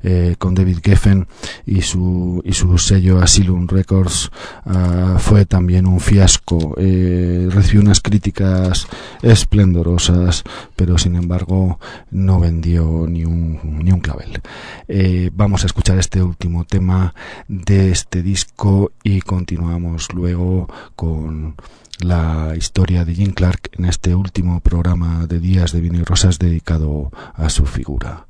eh, 0.04 0.36
con 0.38 0.54
David 0.54 0.78
Geffen 0.82 1.26
y 1.66 1.82
su, 1.82 2.40
y 2.44 2.52
su 2.52 2.78
sello 2.78 3.20
Asylum 3.20 3.66
Records, 3.66 4.30
uh, 4.66 5.18
fue 5.18 5.44
también 5.44 5.86
un 5.86 5.98
fiasco. 5.98 6.76
Eh, 6.78 7.48
recibió 7.50 7.80
unas 7.80 8.00
críticas 8.00 8.86
esplendorosas, 9.22 10.44
pero 10.76 10.96
sin 10.96 11.16
embargo 11.16 11.80
no 12.12 12.38
vendió 12.38 13.06
ni 13.08 13.24
un, 13.24 13.53
ni 13.62 13.92
un 13.92 14.00
clavel. 14.00 14.40
Eh, 14.88 15.30
vamos 15.32 15.62
a 15.62 15.66
escuchar 15.66 15.98
este 15.98 16.22
último 16.22 16.64
tema 16.64 17.14
de 17.48 17.90
este 17.90 18.22
disco 18.22 18.92
y 19.02 19.20
continuamos 19.20 20.12
luego 20.12 20.68
con 20.96 21.56
la 22.00 22.54
historia 22.56 23.04
de 23.04 23.14
Jim 23.14 23.32
Clark 23.32 23.70
en 23.72 23.84
este 23.84 24.14
último 24.14 24.60
programa 24.60 25.26
de 25.26 25.38
Días 25.40 25.72
de 25.72 25.80
Vino 25.80 25.98
y 25.98 26.04
Rosas 26.04 26.38
dedicado 26.38 27.10
a 27.34 27.48
su 27.48 27.66
figura. 27.66 28.26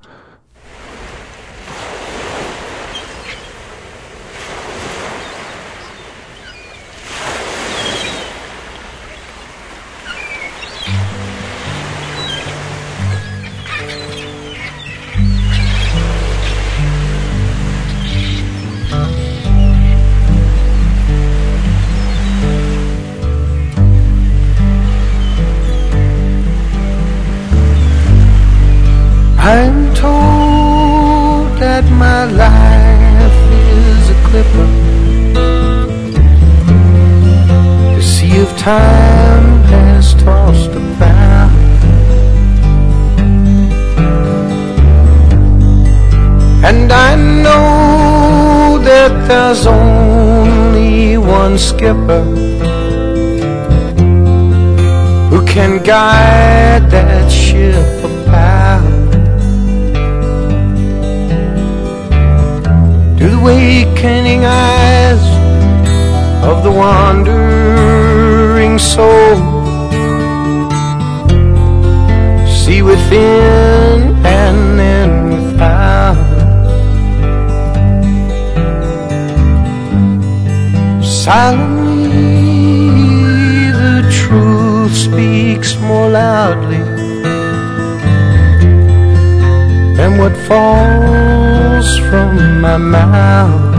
My 92.64 92.79
mouth. 92.79 93.74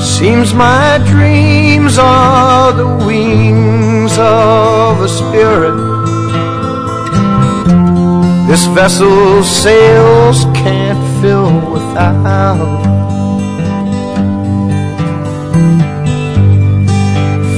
Seems 0.00 0.54
my 0.54 0.98
dreams 1.12 1.98
are 1.98 2.72
the 2.72 2.90
wings 3.06 4.14
of 4.18 5.02
a 5.02 5.08
spirit. 5.18 5.76
This 8.48 8.64
vessel's 8.74 9.48
sails 9.64 10.38
can't 10.62 11.02
fill 11.20 11.52
without. 11.74 12.80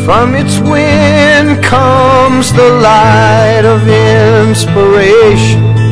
From 0.04 0.34
its 0.34 0.58
wind 0.58 1.62
comes 1.62 2.04
comes 2.44 2.52
the 2.52 2.70
light 2.88 3.64
of 3.64 3.80
inspiration 3.88 5.83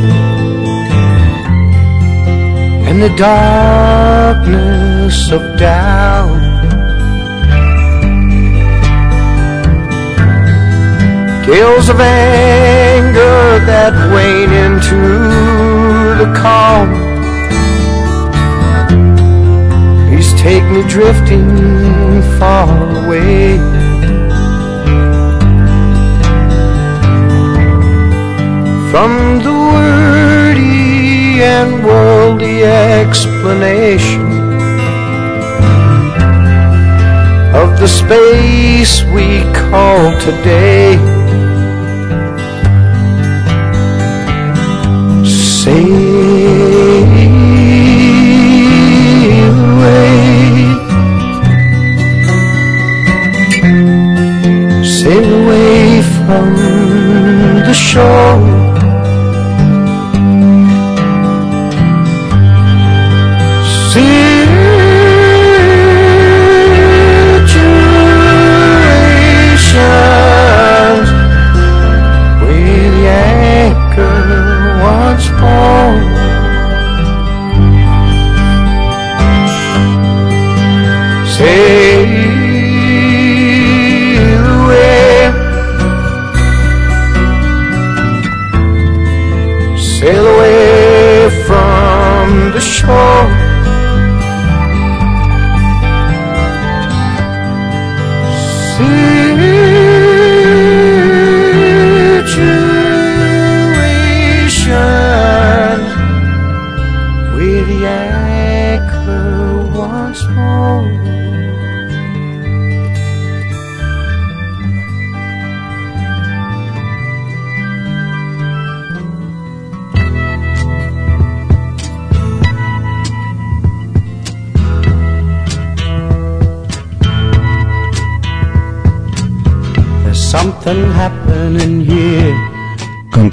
and 2.93 3.03
the 3.03 3.17
darkness 3.17 5.17
of 5.31 5.41
doubt. 5.59 6.43
Tales 11.47 11.89
of 11.89 11.99
anger 12.01 13.41
that 13.71 13.95
wane 14.13 14.53
into 14.65 15.01
the 16.21 16.29
calm. 16.43 16.91
Please 20.09 20.31
take 20.35 20.65
me 20.75 20.83
drifting 20.87 21.49
far 22.39 22.69
away. 23.07 23.57
From 28.91 29.13
the 29.47 29.55
wordy 29.73 30.72
and 31.43 31.85
worldly 31.85 32.63
explanation 32.63 34.23
of 37.53 37.79
the 37.81 37.89
space 37.89 39.03
we 39.15 39.43
call 39.53 40.13
today. 40.21 40.97
Sail 45.25 45.83
away, 49.73 50.05
sail 54.85 55.29
away 55.43 56.03
from 56.03 56.55
the 57.67 57.75
shore. 57.75 58.62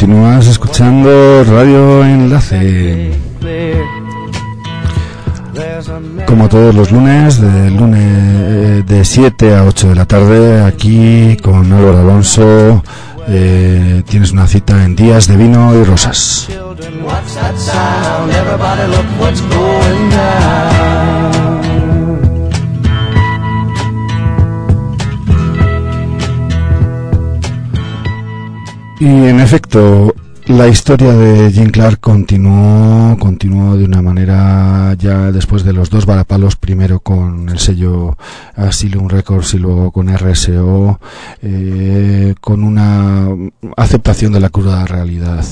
Continúas 0.10 0.48
escuchando 0.48 1.44
Radio 1.44 2.04
Enlace. 2.04 3.12
Como 6.26 6.50
todos 6.50 6.74
los 6.74 6.90
lunes, 6.90 7.40
de 7.40 7.70
lunes 7.70 8.02
eh, 8.02 8.84
de 8.88 9.06
7 9.06 9.56
a 9.56 9.66
8 9.66 9.90
de 9.90 9.96
la 9.96 10.06
tarde, 10.06 10.64
aquí 10.64 11.38
con 11.44 11.72
Álvaro 11.72 12.00
Alonso. 12.00 12.82
eh, 13.28 14.02
tienes 14.10 14.32
una 14.32 14.48
cita 14.48 14.84
en 14.84 14.96
Días 14.96 15.28
de 15.28 15.38
Vino 15.38 15.76
y 15.80 15.84
Rosas. 15.84 16.48
Y 29.00 29.06
en 29.06 29.40
efecto, 29.40 30.14
la 30.50 30.68
historia 30.68 31.14
de 31.14 31.52
Jim 31.52 31.70
Clark 31.70 32.00
continuó, 32.00 33.16
continuó 33.20 33.78
de 33.78 33.86
una 33.86 34.02
manera 34.02 34.96
ya 34.98 35.32
después 35.32 35.64
de 35.64 35.74
los 35.74 35.92
dos 35.92 36.08
varapalos, 36.08 36.56
primero 36.56 37.02
con 37.02 37.50
el 37.50 37.60
sello 37.60 38.18
Asylum 38.56 39.10
Records 39.10 39.54
y 39.54 39.60
luego 39.60 39.92
con 39.92 40.10
RSO, 40.10 41.00
eh, 41.44 42.34
con 42.42 42.64
una 42.64 43.28
aceptación 43.78 44.34
de 44.34 44.40
la 44.40 44.50
cruda 44.50 44.88
realidad. 44.88 45.46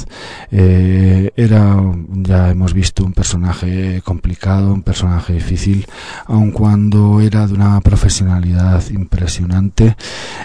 Eh, 0.49 1.29
era, 1.35 1.79
ya 2.09 2.49
hemos 2.49 2.73
visto, 2.73 3.05
un 3.05 3.13
personaje 3.13 4.01
complicado, 4.03 4.73
un 4.73 4.81
personaje 4.81 5.33
difícil, 5.33 5.85
aun 6.25 6.49
cuando 6.49 7.21
era 7.21 7.45
de 7.45 7.53
una 7.53 7.79
profesionalidad 7.81 8.83
impresionante, 8.89 9.95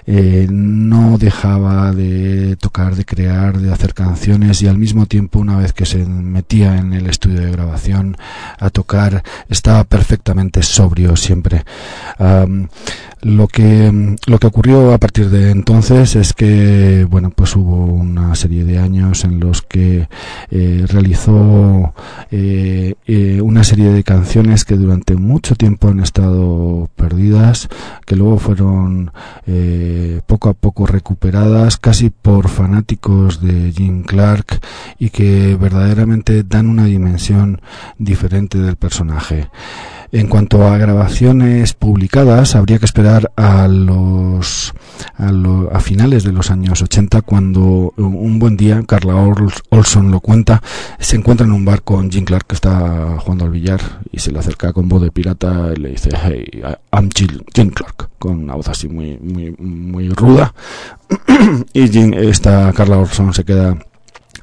eh, 0.06 0.46
no 0.50 1.16
dejaba 1.16 1.92
de 1.92 2.56
tocar, 2.56 2.96
de 2.96 3.06
crear, 3.06 3.58
de 3.58 3.72
hacer 3.72 3.94
canciones 3.94 4.41
y 4.62 4.66
al 4.66 4.78
mismo 4.78 5.06
tiempo 5.06 5.38
una 5.38 5.56
vez 5.56 5.72
que 5.72 5.86
se 5.86 6.04
metía 6.04 6.76
en 6.76 6.92
el 6.92 7.06
estudio 7.06 7.40
de 7.40 7.52
grabación 7.52 8.16
a 8.58 8.70
tocar 8.70 9.22
estaba 9.48 9.84
perfectamente 9.84 10.62
sobrio 10.62 11.16
siempre. 11.16 11.64
Lo 13.22 13.46
que 13.46 14.16
lo 14.26 14.38
que 14.38 14.46
ocurrió 14.48 14.92
a 14.92 14.98
partir 14.98 15.30
de 15.30 15.52
entonces 15.52 16.16
es 16.16 16.32
que 16.32 17.06
bueno 17.08 17.30
pues 17.30 17.54
hubo 17.54 17.84
una 17.84 18.34
serie 18.34 18.64
de 18.64 18.78
años 18.78 19.22
en 19.24 19.38
los 19.38 19.62
que 19.62 20.08
eh, 20.50 20.84
realizó 20.88 21.94
eh, 22.32 22.94
eh, 23.06 23.40
una 23.40 23.62
serie 23.62 23.92
de 23.92 24.02
canciones 24.02 24.64
que 24.64 24.74
durante 24.74 25.14
mucho 25.14 25.54
tiempo 25.54 25.86
han 25.86 26.00
estado 26.00 26.90
perdidas 26.96 27.68
que 28.06 28.16
luego 28.16 28.38
fueron 28.38 29.12
poco 30.26 30.48
a 30.48 30.54
poco 30.54 30.86
recuperadas 30.86 31.76
casi 31.76 32.10
por 32.10 32.48
fanáticos 32.48 33.40
de 33.40 33.72
Jim 33.72 34.02
Clark 34.02 34.31
y 34.98 35.10
que 35.10 35.56
verdaderamente 35.60 36.42
dan 36.44 36.66
una 36.68 36.84
dimensión 36.86 37.60
diferente 37.98 38.58
del 38.58 38.76
personaje. 38.76 39.48
En 40.12 40.26
cuanto 40.28 40.66
a 40.68 40.76
grabaciones 40.76 41.72
publicadas, 41.72 42.54
habría 42.54 42.78
que 42.78 42.84
esperar 42.84 43.32
a 43.34 43.66
los 43.66 44.74
a, 45.16 45.32
lo- 45.32 45.74
a 45.74 45.80
finales 45.80 46.22
de 46.22 46.32
los 46.32 46.50
años 46.50 46.82
80 46.82 47.22
cuando 47.22 47.94
un 47.96 48.38
buen 48.38 48.58
día 48.58 48.82
Carla 48.86 49.14
Ols- 49.14 49.62
Olson 49.70 50.10
lo 50.10 50.20
cuenta, 50.20 50.62
se 50.98 51.16
encuentra 51.16 51.46
en 51.46 51.52
un 51.52 51.64
bar 51.64 51.80
con 51.82 52.10
Jim 52.10 52.24
Clark 52.26 52.46
que 52.46 52.54
está 52.54 53.16
jugando 53.20 53.46
al 53.46 53.50
billar 53.52 53.80
y 54.12 54.18
se 54.18 54.30
le 54.32 54.38
acerca 54.38 54.74
con 54.74 54.86
voz 54.88 55.00
de 55.00 55.10
pirata 55.10 55.70
y 55.74 55.80
le 55.80 55.88
dice 55.90 56.10
Hey, 56.22 56.44
I'm 56.92 57.08
Jim 57.54 57.70
Clark 57.70 58.10
con 58.18 58.38
una 58.44 58.54
voz 58.54 58.68
así 58.68 58.88
muy 58.88 59.16
muy 59.18 59.50
muy 59.58 60.10
ruda 60.10 60.52
y 61.72 61.88
Jim, 61.88 62.12
esta 62.14 62.70
Carla 62.74 62.98
Olson 62.98 63.32
se 63.32 63.44
queda 63.44 63.76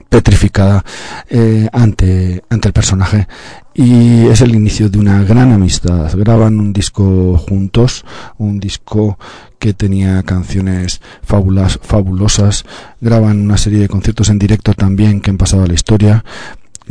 petrificada 0.09 0.83
eh, 1.29 1.69
ante, 1.71 2.43
ante 2.49 2.67
el 2.67 2.73
personaje. 2.73 3.27
Y 3.73 4.25
es 4.27 4.41
el 4.41 4.55
inicio 4.55 4.89
de 4.89 4.99
una 4.99 5.23
gran 5.23 5.53
amistad. 5.53 6.11
Graban 6.17 6.59
un 6.59 6.73
disco 6.73 7.37
juntos, 7.37 8.03
un 8.37 8.59
disco 8.59 9.17
que 9.57 9.73
tenía 9.73 10.23
canciones 10.23 11.01
fabulas, 11.21 11.79
fabulosas, 11.81 12.65
graban 12.99 13.39
una 13.39 13.57
serie 13.57 13.79
de 13.79 13.87
conciertos 13.87 14.29
en 14.29 14.39
directo 14.39 14.73
también 14.73 15.21
que 15.21 15.29
han 15.29 15.37
pasado 15.37 15.63
a 15.63 15.67
la 15.67 15.73
historia, 15.73 16.25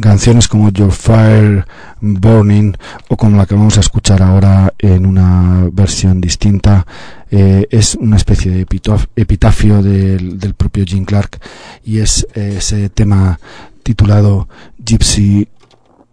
canciones 0.01 0.49
como 0.49 0.71
Your 0.71 0.93
Fire 0.93 1.65
Burning 2.01 2.73
o 3.09 3.17
como 3.17 3.37
la 3.37 3.47
que 3.47 3.55
vamos 3.55 3.77
a 3.77 3.81
escuchar 3.81 4.23
ahora 4.23 4.73
en 4.79 5.07
una 5.07 5.69
versión 5.73 6.21
distinta 6.21 6.87
eh, 7.31 7.67
es 7.71 7.95
una 7.97 8.17
especie 8.17 8.51
de 8.53 8.67
epitaf- 8.67 9.09
epitafio 9.17 9.83
del, 9.83 10.39
del 10.39 10.55
propio 10.55 10.85
Jim 10.87 11.05
Clark 11.05 11.41
y 11.85 11.99
es 11.99 12.27
eh, 12.35 12.55
ese 12.59 12.89
tema 12.91 13.39
titulado 13.83 14.49
Gypsy 14.85 15.49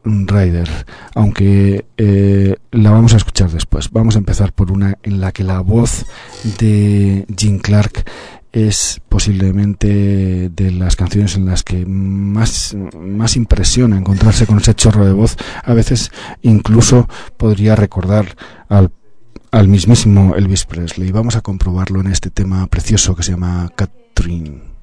Rider 0.04 0.70
aunque 1.16 1.86
eh, 1.98 2.56
la 2.72 2.92
vamos 2.92 3.14
a 3.14 3.18
escuchar 3.18 3.50
después. 3.50 3.90
Vamos 3.92 4.16
a 4.16 4.20
empezar 4.20 4.52
por 4.54 4.72
una 4.72 4.98
en 5.02 5.20
la 5.20 5.32
que 5.32 5.44
la 5.44 5.62
voz 5.62 6.06
de 6.60 7.26
Jim 7.36 7.58
Clark 7.60 8.04
es 8.56 9.02
posiblemente 9.10 10.50
de 10.50 10.72
las 10.72 10.96
canciones 10.96 11.36
en 11.36 11.46
las 11.46 11.62
que 11.62 11.86
más, 11.86 12.74
más 12.98 13.36
impresiona 13.36 13.98
encontrarse 13.98 14.48
con 14.48 14.60
ese 14.60 14.74
chorro 14.74 15.06
de 15.06 15.12
voz. 15.12 15.36
A 15.62 15.74
veces 15.74 16.10
incluso 16.42 17.10
podría 17.36 17.76
recordar 17.76 18.38
al, 18.70 18.92
al 19.52 19.68
mismísimo 19.68 20.36
Elvis 20.36 20.64
Presley. 20.64 21.12
Vamos 21.12 21.36
a 21.36 21.42
comprobarlo 21.42 22.00
en 22.00 22.08
este 22.08 22.30
tema 22.30 22.66
precioso 22.68 23.14
que 23.14 23.24
se 23.24 23.32
llama 23.32 23.70
Catherine. 23.76 24.75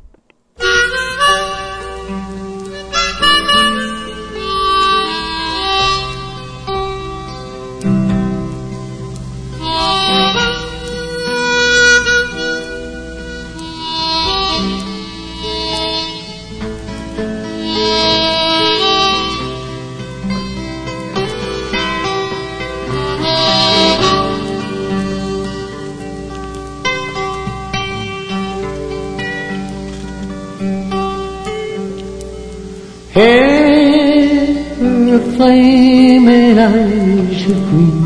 Flame 35.42 36.28
and 36.28 36.60
eyes 36.60 37.42
of 37.50 37.58
green 37.68 38.02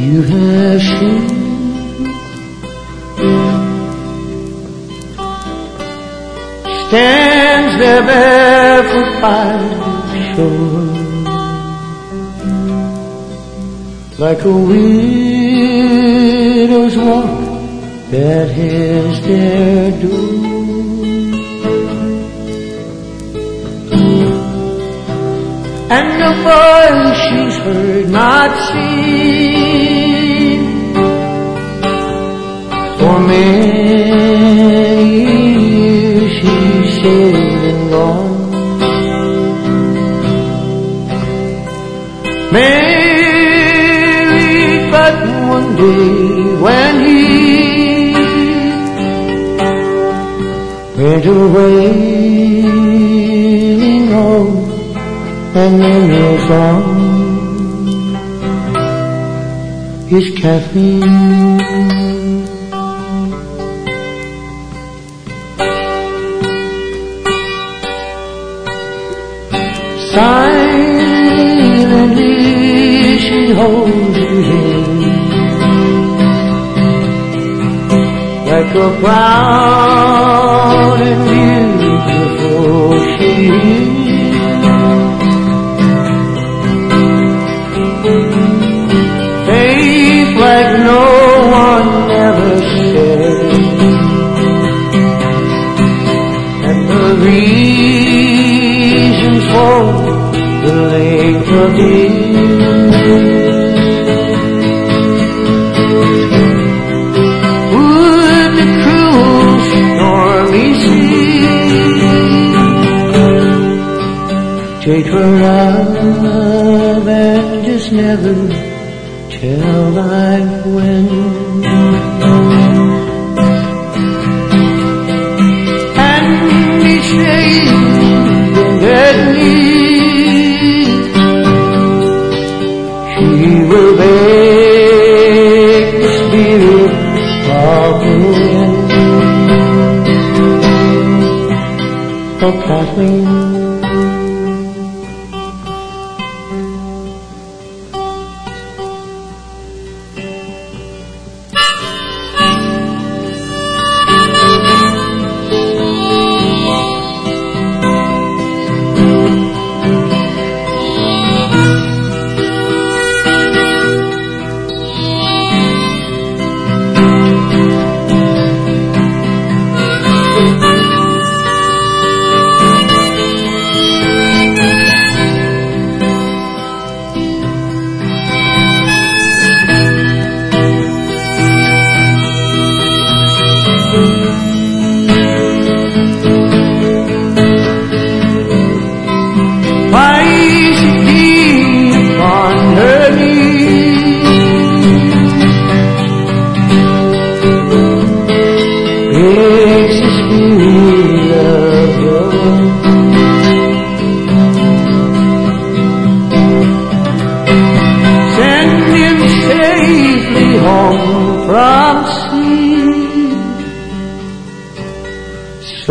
you 0.00 0.22
have 0.22 0.82
seen. 0.82 1.28
Stands 6.88 7.72
there 7.78 8.02
barefoot 8.10 9.10
by 9.22 9.52
the 10.10 10.20
shore 10.34 10.90
Like 14.18 14.42
a 14.44 14.46
widow's 14.68 16.96
walk 16.96 17.39
at 18.12 18.48
his 18.50 19.20
dear 19.20 19.90
door 20.02 20.40
And 25.92 26.08
the 26.22 26.32
voice 26.46 27.18
she's 27.26 27.56
heard 27.64 28.08
not 28.10 28.50
seen. 28.68 30.60
For 32.98 33.18
many 33.20 35.04
years 35.22 36.32
she's 36.38 37.02
dead 37.02 37.64
and 37.70 37.82
gone 37.90 38.38
Married 43.50 44.82
but 44.90 45.14
one 45.48 45.68
day 45.76 46.29
went 51.20 51.38
away 51.38 52.60
in 53.96 54.12
old 54.12 54.70
and 55.54 55.82
uniform 55.82 56.82
is 60.10 60.26
caffeine. 60.40 61.60
Silently 70.12 70.78
she 73.18 73.40
holds 73.52 74.16
you 74.16 74.34
in 74.70 75.20
like 78.46 78.74
a 78.74 79.00
brown 79.00 79.89
beautiful 81.78 82.92
she 83.16 83.69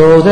Oh. 0.01 0.29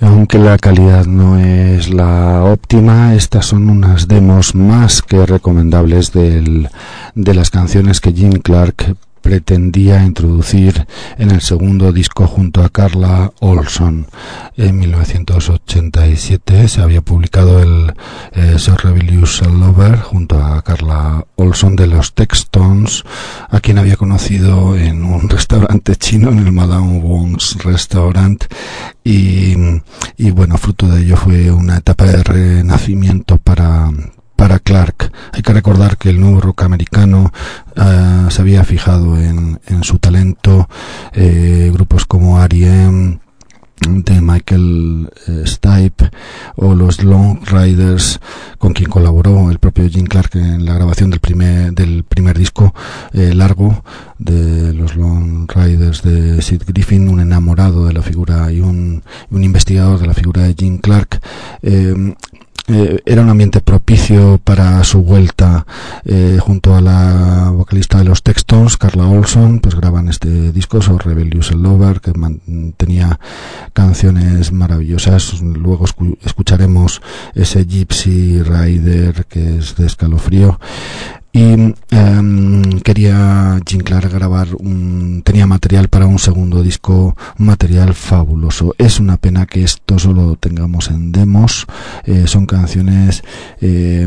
Aunque 0.00 0.38
la 0.38 0.58
calidad 0.58 1.06
no 1.06 1.38
es 1.38 1.90
la 1.90 2.44
óptima, 2.44 3.14
estas 3.14 3.46
son 3.46 3.68
unas 3.68 4.06
demos 4.06 4.54
más 4.54 5.02
que 5.02 5.26
recomendables 5.26 6.12
de 6.12 6.68
las 7.14 7.50
canciones 7.50 8.00
que 8.00 8.12
Jim 8.12 8.32
Clark 8.34 8.96
pretendía 9.30 10.04
introducir 10.04 10.88
en 11.16 11.30
el 11.30 11.40
segundo 11.40 11.92
disco 11.92 12.26
junto 12.26 12.64
a 12.64 12.68
Carla 12.68 13.30
Olson. 13.38 14.08
En 14.56 14.76
1987 14.80 16.66
se 16.66 16.80
había 16.80 17.00
publicado 17.00 17.62
el 17.62 17.94
eh, 18.32 18.56
Revolution 18.82 19.60
Lover 19.60 20.00
junto 20.00 20.42
a 20.42 20.60
Carla 20.62 21.24
Olson 21.36 21.76
de 21.76 21.86
los 21.86 22.12
Textons, 22.12 23.04
a 23.48 23.60
quien 23.60 23.78
había 23.78 23.94
conocido 23.94 24.76
en 24.76 25.04
un 25.04 25.28
restaurante 25.28 25.94
chino, 25.94 26.32
en 26.32 26.40
el 26.40 26.50
Madame 26.50 26.98
Wong's 26.98 27.56
Restaurant, 27.62 28.42
y, 29.04 29.54
y 30.16 30.32
bueno, 30.32 30.58
fruto 30.58 30.88
de 30.88 31.02
ello 31.02 31.16
fue 31.16 31.52
una 31.52 31.76
etapa 31.76 32.06
de 32.06 32.24
renacimiento 32.24 33.38
para, 33.38 33.92
para 34.40 34.58
Clark. 34.58 35.12
Hay 35.32 35.42
que 35.42 35.52
recordar 35.52 35.98
que 35.98 36.08
el 36.08 36.18
nuevo 36.18 36.40
rock 36.40 36.62
americano 36.62 37.30
uh, 37.76 38.30
se 38.30 38.40
había 38.40 38.64
fijado 38.64 39.20
en, 39.20 39.60
en 39.66 39.84
su 39.84 39.98
talento, 39.98 40.66
eh, 41.12 41.70
grupos 41.70 42.06
como 42.06 42.42
R.E.M., 42.42 43.18
de 43.86 44.20
Michael 44.20 45.10
eh, 45.26 45.42
Stipe 45.46 46.10
o 46.56 46.74
los 46.74 47.02
Long 47.02 47.38
Riders 47.46 48.20
con 48.58 48.74
quien 48.74 48.90
colaboró 48.90 49.50
el 49.50 49.58
propio 49.58 49.88
Jim 49.88 50.04
Clark 50.04 50.36
en 50.36 50.66
la 50.66 50.74
grabación 50.74 51.08
del 51.08 51.20
primer 51.20 51.72
del 51.72 52.04
primer 52.04 52.36
disco 52.36 52.74
eh, 53.14 53.32
largo 53.34 53.82
de 54.18 54.74
los 54.74 54.96
Long 54.96 55.50
Riders 55.50 56.02
de 56.02 56.42
Sid 56.42 56.64
Griffin 56.66 57.08
un 57.08 57.20
enamorado 57.20 57.86
de 57.86 57.94
la 57.94 58.02
figura 58.02 58.52
y 58.52 58.60
un, 58.60 59.02
un 59.30 59.44
investigador 59.44 59.98
de 59.98 60.06
la 60.06 60.14
figura 60.14 60.42
de 60.42 60.54
Jim 60.54 60.76
Clark 60.76 61.18
eh, 62.72 63.02
era 63.04 63.22
un 63.22 63.28
ambiente 63.28 63.60
propicio 63.60 64.40
para 64.42 64.82
su 64.84 65.02
vuelta 65.02 65.66
eh, 66.04 66.38
junto 66.40 66.74
a 66.74 66.80
la 66.80 67.50
vocalista 67.52 67.98
de 67.98 68.04
los 68.04 68.22
Textons, 68.22 68.76
Carla 68.76 69.06
Olson, 69.06 69.60
pues 69.60 69.74
graban 69.74 70.08
este 70.08 70.52
disco 70.52 70.80
sobre 70.80 71.06
Rebellious 71.06 71.52
Lover 71.52 72.00
que 72.00 72.12
tenía 72.76 73.18
canciones 73.72 74.52
maravillosas. 74.52 75.40
Luego 75.42 75.84
escucharemos 76.22 77.02
ese 77.34 77.64
Gypsy 77.64 78.42
Rider 78.42 79.26
que 79.26 79.58
es 79.58 79.76
de 79.76 79.86
escalofrío 79.86 80.58
y 81.32 81.42
em, 81.42 82.80
quería 82.82 83.60
Jim 83.66 83.80
Clark 83.80 84.12
grabar 84.12 84.48
un 84.58 85.22
tenía 85.24 85.46
material 85.46 85.88
para 85.88 86.06
un 86.06 86.18
segundo 86.18 86.62
disco 86.62 87.16
un 87.38 87.46
material 87.46 87.94
fabuloso. 87.94 88.74
Es 88.78 88.98
una 88.98 89.16
pena 89.16 89.46
que 89.46 89.62
esto 89.62 89.98
solo 89.98 90.36
tengamos 90.36 90.88
en 90.88 91.12
demos. 91.12 91.66
Eh, 92.04 92.26
son 92.26 92.46
canciones 92.46 93.22
eh, 93.60 94.06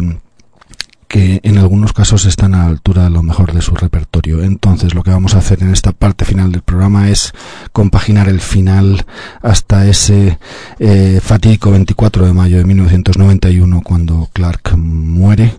que 1.14 1.42
en 1.44 1.60
algunos 1.60 1.94
casos 1.94 2.26
están 2.26 2.56
a 2.56 2.64
la 2.64 2.70
altura 2.70 3.04
de 3.04 3.12
lo 3.12 3.22
mejor 3.22 3.54
de 3.54 3.62
su 3.62 3.76
repertorio. 3.76 4.42
Entonces 4.42 4.96
lo 4.96 5.04
que 5.04 5.12
vamos 5.12 5.36
a 5.36 5.38
hacer 5.38 5.62
en 5.62 5.72
esta 5.72 5.92
parte 5.92 6.26
final 6.26 6.52
del 6.52 6.64
programa 6.64 7.12
es 7.12 7.34
compaginar 7.72 8.30
el 8.30 8.42
final 8.42 9.06
hasta 9.44 9.86
ese 9.86 10.40
eh, 10.80 11.20
fatídico 11.22 11.70
24 11.70 12.26
de 12.26 12.34
mayo 12.34 12.58
de 12.58 12.66
1991 12.66 13.82
cuando 13.84 14.28
Clark 14.34 14.76
muere 14.76 15.54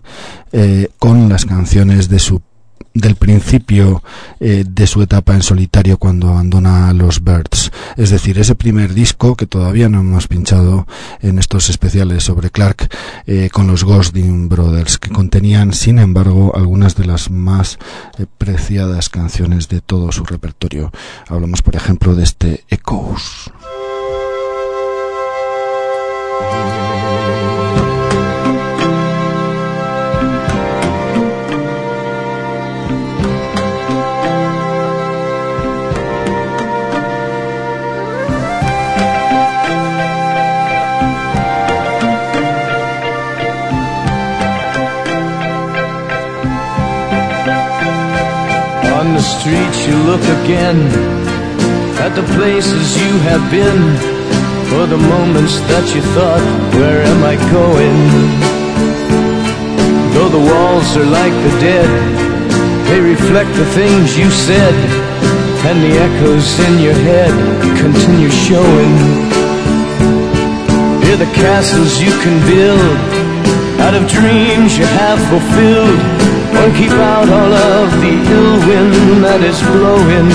eh, 0.51 0.89
con 0.99 1.29
las 1.29 1.45
canciones 1.45 2.09
de 2.09 2.19
su 2.19 2.41
del 2.95 3.15
principio 3.15 4.01
eh, 4.39 4.63
de 4.67 4.87
su 4.87 5.01
etapa 5.01 5.35
en 5.35 5.43
solitario 5.43 5.97
cuando 5.97 6.29
abandona 6.29 6.91
los 6.93 7.23
Birds. 7.23 7.71
Es 7.97 8.09
decir, 8.09 8.39
ese 8.39 8.55
primer 8.55 8.93
disco 8.93 9.35
que 9.35 9.45
todavía 9.45 9.89
no 9.89 9.99
hemos 9.99 10.27
pinchado 10.27 10.87
en 11.21 11.37
estos 11.37 11.69
especiales 11.69 12.23
sobre 12.23 12.49
Clark 12.49 12.89
eh, 13.27 13.49
con 13.51 13.67
los 13.67 13.83
Ghosting 13.83 14.49
Brothers, 14.49 14.97
que 14.97 15.09
contenían, 15.09 15.73
sin 15.73 15.99
embargo, 15.99 16.53
algunas 16.55 16.95
de 16.95 17.05
las 17.05 17.29
más 17.29 17.77
eh, 18.17 18.25
preciadas 18.37 19.09
canciones 19.09 19.67
de 19.67 19.81
todo 19.81 20.11
su 20.11 20.23
repertorio. 20.23 20.91
Hablamos, 21.27 21.61
por 21.61 21.75
ejemplo, 21.75 22.15
de 22.15 22.23
este 22.23 22.63
Echoes. 22.69 23.51
Streets 49.39 49.85
you 49.87 49.95
look 50.07 50.23
again 50.43 50.77
at 51.99 52.15
the 52.15 52.23
places 52.35 52.85
you 53.01 53.11
have 53.27 53.43
been 53.51 53.81
for 54.69 54.85
the 54.87 54.97
moments 54.97 55.59
that 55.71 55.85
you 55.93 56.01
thought, 56.15 56.43
where 56.79 57.01
am 57.03 57.21
I 57.23 57.35
going? 57.51 57.99
Though 60.13 60.29
the 60.29 60.43
walls 60.51 60.89
are 60.95 61.09
like 61.19 61.35
the 61.45 61.53
dead, 61.59 61.89
they 62.87 62.99
reflect 63.01 63.51
the 63.55 63.69
things 63.75 64.17
you 64.17 64.29
said, 64.31 64.75
and 65.67 65.77
the 65.83 65.93
echoes 66.07 66.47
in 66.67 66.79
your 66.79 66.97
head 67.09 67.33
continue 67.81 68.29
showing. 68.29 68.93
Hear 71.03 71.17
the 71.17 71.31
castles 71.33 72.01
you 72.01 72.11
can 72.23 72.35
build 72.47 73.24
out 73.85 73.93
of 73.93 74.07
dreams 74.09 74.75
you 74.79 74.85
have 74.97 75.19
fulfilled 75.29 75.99
and 76.57 76.75
keep 76.75 76.89
out 77.13 77.29
all 77.29 77.53
of 77.53 77.91
the 78.01 78.13
ill 78.33 78.57
wind 78.65 79.21
that 79.23 79.41
is 79.45 79.59
blowing. 79.61 80.29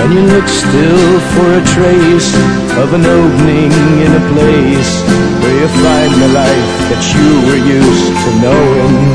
And 0.00 0.08
you 0.14 0.22
look 0.24 0.48
still 0.48 1.08
for 1.36 1.48
a 1.60 1.62
trace 1.76 2.32
of 2.80 2.88
an 2.96 3.04
opening 3.04 3.72
in 4.00 4.10
a 4.20 4.24
place 4.32 4.92
where 5.40 5.56
you 5.60 5.68
find 5.84 6.12
the 6.24 6.30
life 6.32 6.72
that 6.88 7.02
you 7.12 7.28
were 7.44 7.60
used 7.60 8.08
to 8.24 8.30
knowing. 8.40 9.05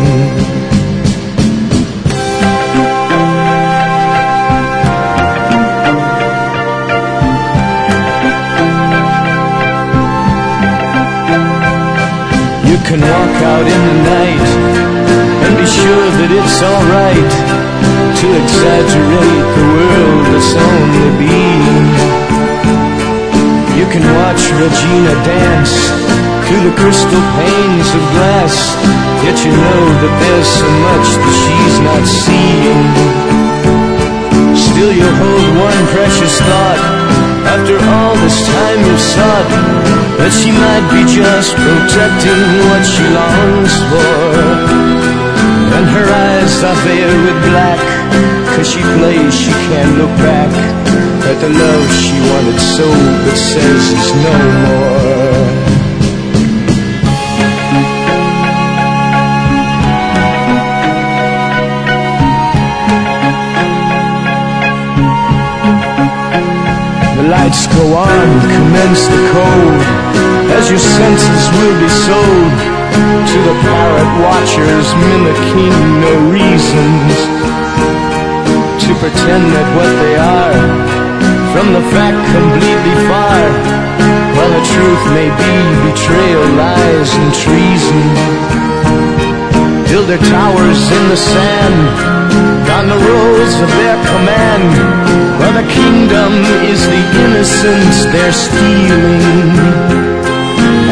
Out 13.62 13.68
in 13.68 13.84
the 13.86 14.00
night 14.10 14.48
and 15.46 15.54
be 15.58 15.68
sure 15.70 16.08
that 16.18 16.32
it's 16.34 16.58
alright 16.66 17.32
to 18.18 18.26
exaggerate 18.42 19.46
the 19.54 19.66
world 19.78 20.24
that's 20.34 20.54
only 20.58 21.10
been. 21.22 21.86
You 23.78 23.86
can 23.94 24.02
watch 24.18 24.42
Regina 24.58 25.14
dance 25.22 25.74
through 26.50 26.64
the 26.70 26.76
crystal 26.82 27.24
panes 27.38 27.90
of 27.94 28.04
glass, 28.18 28.56
yet 29.22 29.38
you 29.46 29.54
know 29.54 29.82
that 30.02 30.14
there's 30.22 30.50
so 30.50 30.70
much 30.82 31.08
that 31.22 31.36
she's 31.46 31.78
not 31.86 32.04
seeing. 32.08 33.51
Still 34.82 34.98
you 34.98 35.12
hold 35.14 35.48
one 35.62 35.82
precious 35.94 36.42
thought 36.42 36.82
after 37.54 37.78
all 37.78 38.18
this 38.18 38.34
time 38.50 38.80
you've 38.82 39.06
sought 39.14 39.50
that 40.18 40.34
she 40.34 40.50
might 40.50 40.86
be 40.90 41.06
just 41.06 41.54
protecting 41.54 42.42
what 42.66 42.82
she 42.82 43.06
longs 43.14 43.76
for. 43.94 44.26
And 45.78 45.86
her 45.86 46.08
eyes 46.10 46.66
are 46.66 46.80
veiled 46.82 47.22
with 47.30 47.40
black 47.54 47.78
Cause 48.58 48.74
she 48.74 48.82
plays, 48.98 49.38
she 49.38 49.54
can't 49.70 50.02
look 50.02 50.14
back 50.18 50.50
At 51.30 51.38
the 51.46 51.50
love 51.54 51.86
she 52.02 52.18
wanted 52.34 52.58
so 52.58 52.90
But 53.22 53.38
says 53.38 53.86
is 53.86 54.10
no 54.18 54.34
more 54.66 55.71
lights 67.32 67.64
go 67.68 67.96
on, 67.96 68.28
commence 68.44 69.08
the 69.08 69.22
code. 69.32 69.84
As 70.52 70.68
your 70.68 70.84
senses 70.84 71.44
will 71.56 71.78
be 71.80 71.88
sold 71.88 72.56
to 73.32 73.38
the 73.48 73.56
parrot 73.64 74.12
watchers 74.20 74.88
mimicking 75.00 75.72
no 76.04 76.14
reasons 76.28 77.12
to 78.84 78.92
pretend 79.00 79.44
that 79.56 79.68
what 79.80 79.92
they 80.04 80.16
are 80.20 80.60
from 81.56 81.72
the 81.72 81.84
fact 81.96 82.20
completely 82.36 82.96
far 83.08 83.40
while 84.36 84.52
the 84.52 84.66
truth 84.68 85.04
may 85.16 85.32
be 85.32 85.56
betrayal 85.88 86.48
lies 86.60 87.10
and 87.16 87.32
treason. 87.32 88.04
Build 89.88 90.08
their 90.12 90.24
towers 90.28 90.82
in 90.92 91.04
the 91.08 91.20
sand 91.32 92.61
on 92.82 92.88
the 92.90 92.98
roads 92.98 93.56
of 93.62 93.70
their 93.78 93.98
command 94.10 94.74
For 95.38 95.52
the 95.54 95.66
kingdom 95.70 96.32
is 96.66 96.82
the 96.94 97.04
innocence 97.26 97.98
they're 98.10 98.34
stealing. 98.34 99.54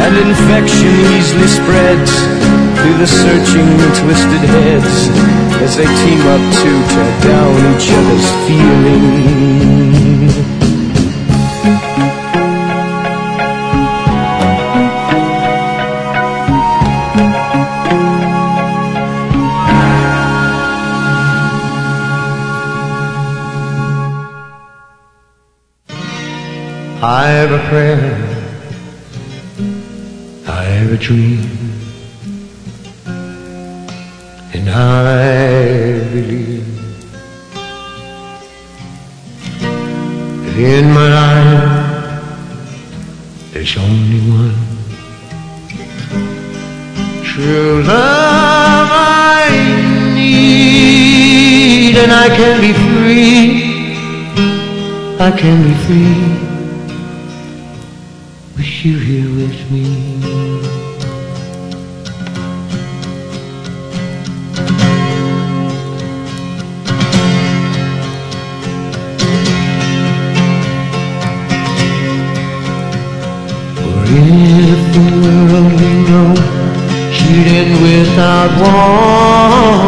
And 0.04 0.14
infection 0.28 0.94
easily 1.18 1.50
spreads 1.50 2.12
through 2.78 2.98
the 3.02 3.10
searching, 3.22 3.70
twisted 4.02 4.44
heads 4.54 4.96
as 5.66 5.72
they 5.78 5.90
team 6.02 6.22
up 6.34 6.44
to 6.62 6.70
tear 6.92 7.12
down 7.26 7.54
each 7.74 7.88
other's 7.98 8.28
feelings. 8.46 10.09
I 27.02 27.28
have 27.28 27.50
a 27.50 27.58
prayer. 27.70 28.12
I 30.46 30.62
have 30.64 30.92
a 30.92 30.98
dream. 30.98 31.40
And 34.52 34.68
I 34.68 36.04
believe 36.12 36.68
in 40.58 40.92
my 40.92 41.08
life 41.08 42.20
there's 43.54 43.76
only 43.78 44.20
one 44.28 44.60
true 47.24 47.82
love 47.82 48.88
I 48.92 49.48
need, 50.14 51.96
and 51.96 52.12
I 52.12 52.28
can 52.28 52.60
be 52.60 52.74
free. 52.74 53.70
I 55.18 55.30
can 55.30 55.62
be 55.62 55.74
free 55.86 56.39
you 58.84 58.98
here 58.98 59.28
with 59.28 59.70
me. 59.70 59.84
For 73.76 74.00
if 74.06 74.80
the 74.94 75.04
world 75.20 75.72
we 75.80 75.92
know 76.08 76.30
should 77.12 77.48
end 77.60 77.72
without 77.82 78.50
warning, 78.62 79.80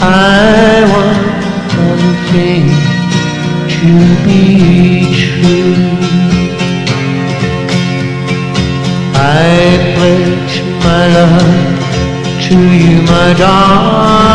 I 0.00 0.84
want 0.92 1.18
one 1.78 2.16
thing 2.32 2.83
be 4.24 5.04
true. 5.22 5.74
I 9.16 9.48
pledge 9.94 10.56
my 10.84 11.04
love 11.18 11.74
to 12.46 12.56
you, 12.80 12.96
my 13.02 13.28
darling, 13.44 14.34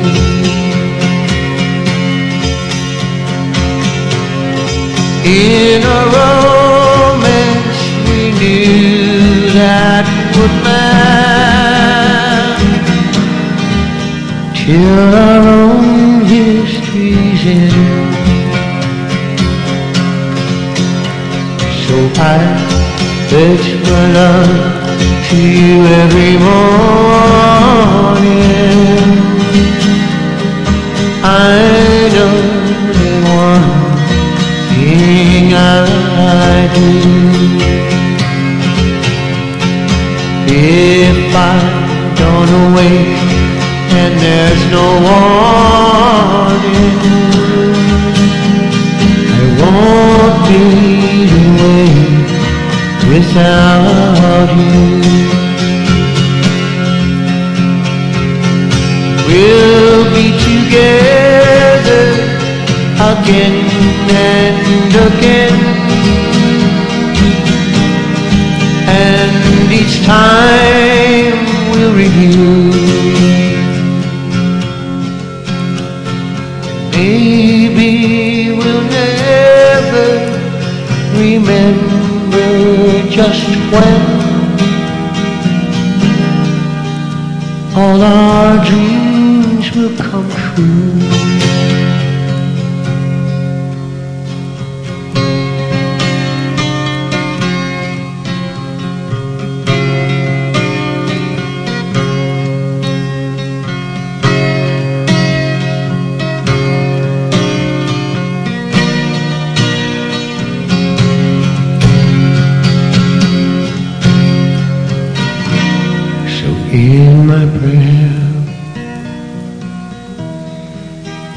In 5.25 5.81
a 5.83 6.01
romance 6.15 7.79
we 8.07 8.19
knew 8.39 9.51
that 9.59 10.05
would 10.35 10.55
last 10.63 11.83
till 14.55 15.13
our 15.13 15.58
I 22.21 22.37
pledge 23.29 23.69
my 23.87 24.03
love 24.11 24.89
to 25.29 25.37
you 25.37 25.85
every 26.03 26.35
morning. 26.37 26.69
I 31.23 31.29
know 32.15 32.37
that 32.97 33.19
one 33.45 33.67
thing 34.67 35.53
I 35.53 35.57
do. 36.75 36.91
If 40.51 41.35
I 41.35 41.57
don't 42.19 42.51
awake 42.65 43.29
and 44.01 44.13
there's 44.19 44.63
no 44.75 44.85
warning, 45.07 46.99
I 49.31 49.43
won't 49.61 50.35
be 50.49 50.63
away 51.47 52.08
without 53.19 54.49
you. 54.55 54.99
We'll 59.27 60.05
be 60.15 60.27
together 60.49 62.05
again 63.11 63.57
and 64.09 64.93
again. 65.07 65.55
And 68.87 69.71
each 69.71 69.95
time 70.05 71.35
we'll 71.71 71.93
review. 71.93 72.98
Just 83.19 83.49
when 83.73 83.95
all 87.75 88.01
our 88.01 88.65
dreams 88.65 89.75
will 89.75 89.93
come 89.97 90.29
true. 90.31 91.18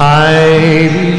I 0.04 1.11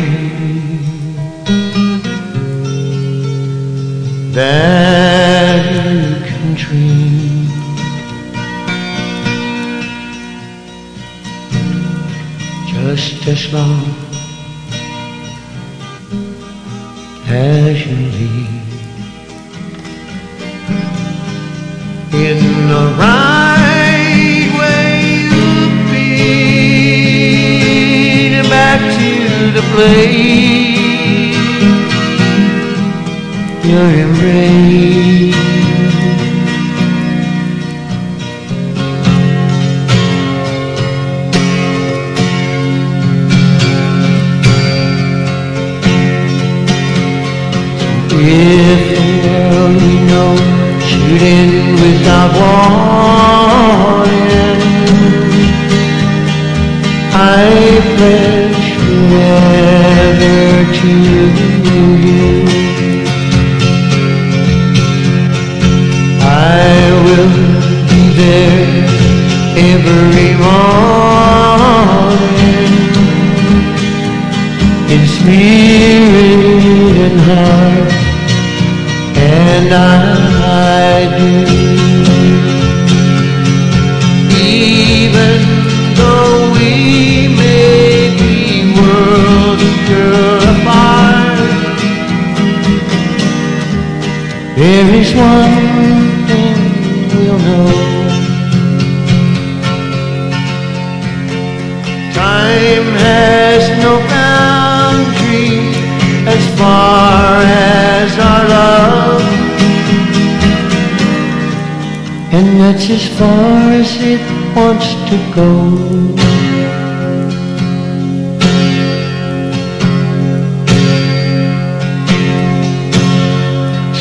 and 112.36 112.59
that's 112.59 112.89
as 112.89 113.05
far 113.19 113.71
as 113.81 113.91
it 114.01 114.21
wants 114.55 114.89
to 115.09 115.17
go. 115.36 115.53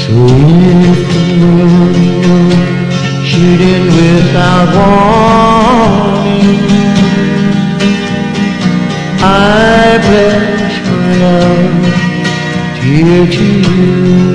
So 0.00 0.14
if 0.92 1.02
world 1.42 1.96
should 3.28 3.60
end 3.74 3.88
without 4.00 4.68
warning, 4.78 5.92
I 9.20 9.98
pledge 10.06 10.76
my 10.88 11.10
love 11.22 11.82
dear 12.80 13.26
to 13.36 13.44
you. 13.70 14.31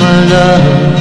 My 0.00 0.24
love 0.30 0.94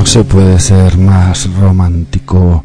No 0.00 0.06
se 0.06 0.24
puede 0.24 0.58
ser 0.58 0.96
más 0.98 1.48
romántico. 1.60 1.99
México, 2.30 2.64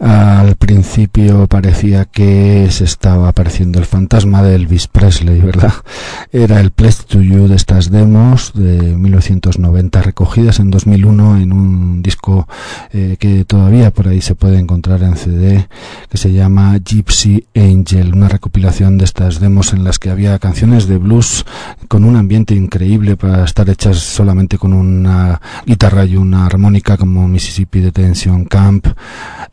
al 0.00 0.55
principio 0.76 1.46
parecía 1.46 2.04
que 2.04 2.68
se 2.70 2.84
estaba 2.84 3.28
apareciendo 3.30 3.78
el 3.78 3.86
fantasma 3.86 4.42
de 4.42 4.56
Elvis 4.56 4.88
Presley, 4.88 5.40
¿verdad? 5.40 5.72
Era 6.32 6.60
el 6.60 6.70
Pledge 6.70 7.04
to 7.08 7.22
You 7.22 7.48
de 7.48 7.56
estas 7.56 7.90
demos 7.90 8.52
de 8.52 8.94
1990 8.94 10.02
recogidas 10.02 10.60
en 10.60 10.70
2001 10.70 11.38
en 11.38 11.52
un 11.54 12.02
disco 12.02 12.46
eh, 12.92 13.16
que 13.18 13.46
todavía 13.46 13.90
por 13.90 14.08
ahí 14.08 14.20
se 14.20 14.34
puede 14.34 14.58
encontrar 14.58 15.02
en 15.02 15.16
CD 15.16 15.66
que 16.10 16.18
se 16.18 16.30
llama 16.32 16.76
Gypsy 16.76 17.46
Angel, 17.54 18.12
una 18.12 18.28
recopilación 18.28 18.98
de 18.98 19.06
estas 19.06 19.40
demos 19.40 19.72
en 19.72 19.82
las 19.82 19.98
que 19.98 20.10
había 20.10 20.38
canciones 20.38 20.86
de 20.86 20.98
blues 20.98 21.46
con 21.88 22.04
un 22.04 22.16
ambiente 22.16 22.54
increíble 22.54 23.16
para 23.16 23.44
estar 23.44 23.70
hechas 23.70 23.96
solamente 23.96 24.58
con 24.58 24.74
una 24.74 25.40
guitarra 25.64 26.04
y 26.04 26.16
una 26.16 26.44
armónica 26.44 26.98
como 26.98 27.26
Mississippi 27.26 27.80
Detention 27.80 28.44
Camp, 28.44 28.88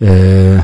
eh, 0.01 0.61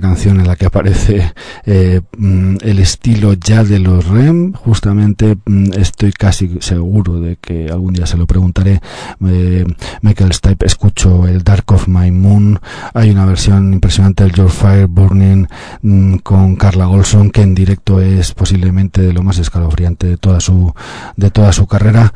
canción 0.00 0.40
en 0.40 0.46
la 0.46 0.56
que 0.56 0.66
aparece 0.66 1.32
eh, 1.66 2.00
mm, 2.16 2.56
el 2.62 2.78
estilo 2.78 3.34
ya 3.34 3.64
de 3.64 3.78
los 3.78 4.06
REM, 4.06 4.52
justamente 4.52 5.36
mm, 5.44 5.72
estoy 5.74 6.12
casi 6.12 6.58
seguro 6.60 7.20
de 7.20 7.36
que 7.36 7.68
algún 7.70 7.94
día 7.94 8.06
se 8.06 8.16
lo 8.16 8.26
preguntaré. 8.26 8.80
Eh, 9.26 9.64
Michael 10.02 10.32
Stipe 10.32 10.66
escucho 10.66 11.26
el 11.26 11.42
Dark 11.42 11.64
of 11.72 11.88
My 11.88 12.10
Moon, 12.10 12.60
hay 12.92 13.10
una 13.10 13.26
versión 13.26 13.72
impresionante 13.72 14.24
del 14.24 14.32
George 14.32 14.56
Fire 14.56 14.86
Burning 14.86 15.46
mm, 15.82 16.16
con 16.16 16.56
Carla 16.56 16.86
Golson 16.86 17.30
que 17.30 17.42
en 17.42 17.54
directo 17.54 18.00
es 18.00 18.32
posiblemente 18.32 19.02
de 19.02 19.12
lo 19.12 19.22
más 19.22 19.38
escalofriante 19.38 20.06
de 20.06 20.16
toda 20.16 20.40
su 20.40 20.72
de 21.16 21.30
toda 21.30 21.52
su 21.52 21.66
carrera 21.66 22.12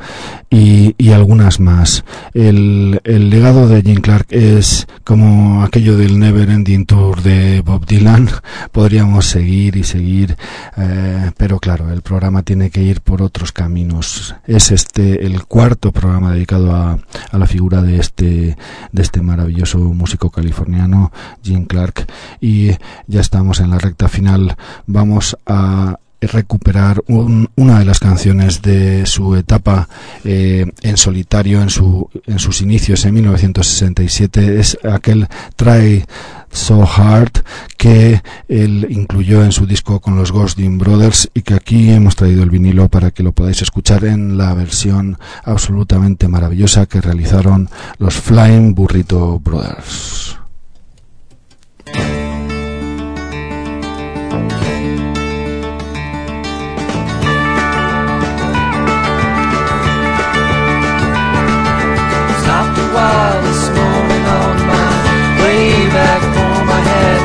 y, 0.49 0.95
y 0.97 1.11
algunas 1.11 1.59
más. 1.59 2.03
El, 2.33 3.01
el 3.03 3.29
legado 3.29 3.67
de 3.67 3.81
Jim 3.81 4.01
Clark 4.01 4.27
es 4.29 4.87
como 5.03 5.63
aquello 5.63 5.97
del 5.97 6.19
Never 6.19 6.49
Ending 6.49 6.85
Tour 6.85 7.21
de 7.21 7.58
Bob 7.61 7.85
Dylan. 7.85 8.29
Podríamos 8.71 9.25
seguir 9.25 9.75
y 9.75 9.83
seguir, 9.83 10.37
eh, 10.77 11.31
pero 11.37 11.59
claro, 11.59 11.91
el 11.91 12.01
programa 12.01 12.43
tiene 12.43 12.69
que 12.69 12.81
ir 12.81 13.01
por 13.01 13.21
otros 13.21 13.51
caminos. 13.51 14.35
Es 14.45 14.71
este 14.71 15.25
el 15.25 15.45
cuarto 15.45 15.91
programa 15.91 16.31
dedicado 16.33 16.75
a, 16.75 16.99
a 17.31 17.37
la 17.37 17.47
figura 17.47 17.81
de 17.81 17.97
este 17.97 18.57
de 18.91 19.01
este 19.01 19.21
maravilloso 19.21 19.79
músico 19.79 20.29
californiano, 20.29 21.11
Jim 21.43 21.65
Clark, 21.65 22.07
y 22.41 22.71
ya 23.07 23.21
estamos 23.21 23.59
en 23.59 23.71
la 23.71 23.79
recta 23.79 24.07
final. 24.07 24.55
Vamos 24.85 25.37
a 25.45 25.97
recuperar 26.21 27.01
un- 27.07 27.49
una 27.55 27.79
de 27.79 27.85
las 27.85 27.99
canciones 27.99 28.61
de 28.61 29.05
su 29.05 29.35
etapa 29.35 29.87
eh, 30.23 30.65
en 30.81 30.97
solitario 30.97 31.61
en 31.61 31.69
su 31.69 32.09
en 32.27 32.39
sus 32.39 32.61
inicios 32.61 33.05
en 33.05 33.13
1967 33.15 34.59
es 34.59 34.77
aquel 34.83 35.27
Try 35.55 36.03
So 36.51 36.81
Hard 36.83 37.31
que 37.77 38.21
él 38.47 38.87
incluyó 38.89 39.43
en 39.43 39.51
su 39.51 39.65
disco 39.65 39.99
con 39.99 40.15
los 40.15 40.31
Ghosting 40.31 40.77
Brothers 40.77 41.29
y 41.33 41.41
que 41.43 41.53
aquí 41.53 41.89
hemos 41.91 42.15
traído 42.15 42.43
el 42.43 42.49
vinilo 42.49 42.89
para 42.89 43.11
que 43.11 43.23
lo 43.23 43.31
podáis 43.31 43.61
escuchar 43.61 44.03
en 44.05 44.37
la 44.37 44.53
versión 44.55 45.17
absolutamente 45.43 46.27
maravillosa 46.27 46.85
que 46.87 47.01
realizaron 47.01 47.69
los 47.99 48.15
Flying 48.15 48.73
Burrito 48.73 49.39
Brothers. 49.39 50.35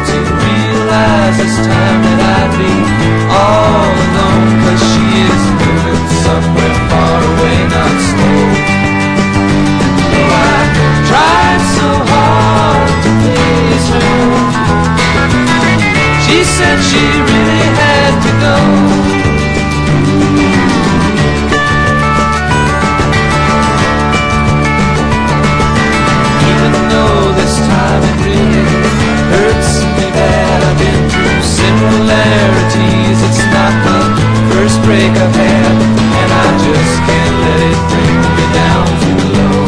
To 0.09 0.17
realize 0.47 1.37
this 1.39 1.57
time 1.67 2.01
that 2.07 2.21
I'd 2.37 2.53
be 2.61 2.75
all 3.33 3.93
alone. 4.05 4.49
Cause 4.65 4.83
she 4.93 5.07
is 5.29 5.43
moving 5.61 6.05
somewhere 6.25 6.77
far 6.91 7.19
away, 7.33 7.57
not 7.75 7.95
slow. 8.09 8.43
Though 10.13 10.33
I 10.35 10.61
tried 11.11 11.63
so 11.79 11.89
hard 12.13 12.89
to 13.05 13.11
please 13.23 13.87
her. 13.95 14.15
She 16.25 16.39
said 16.45 16.77
she 16.91 17.05
really 17.31 17.69
had 17.81 18.13
to 18.25 18.33
go. 18.45 19.24
Similarities. 31.85 33.19
It's 33.29 33.45
not 33.53 33.73
the 33.85 33.99
first 34.53 34.81
break 34.85 35.13
I've 35.25 35.37
had, 35.37 35.77
and 36.21 36.31
I 36.33 36.47
just 36.65 36.97
can't 37.09 37.37
let 37.45 37.61
it 37.71 37.81
bring 37.91 38.19
me 38.37 38.47
down 38.61 38.85
too 39.03 39.21
low. 39.37 39.61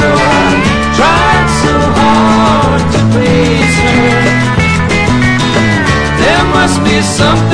Though 0.00 0.22
I 0.38 0.50
tried 0.98 1.46
so 1.62 1.74
hard 1.98 2.82
to 2.94 3.00
please 3.12 3.74
her, 3.84 4.14
there 6.22 6.44
must 6.56 6.78
be 6.86 6.96
something 7.02 7.53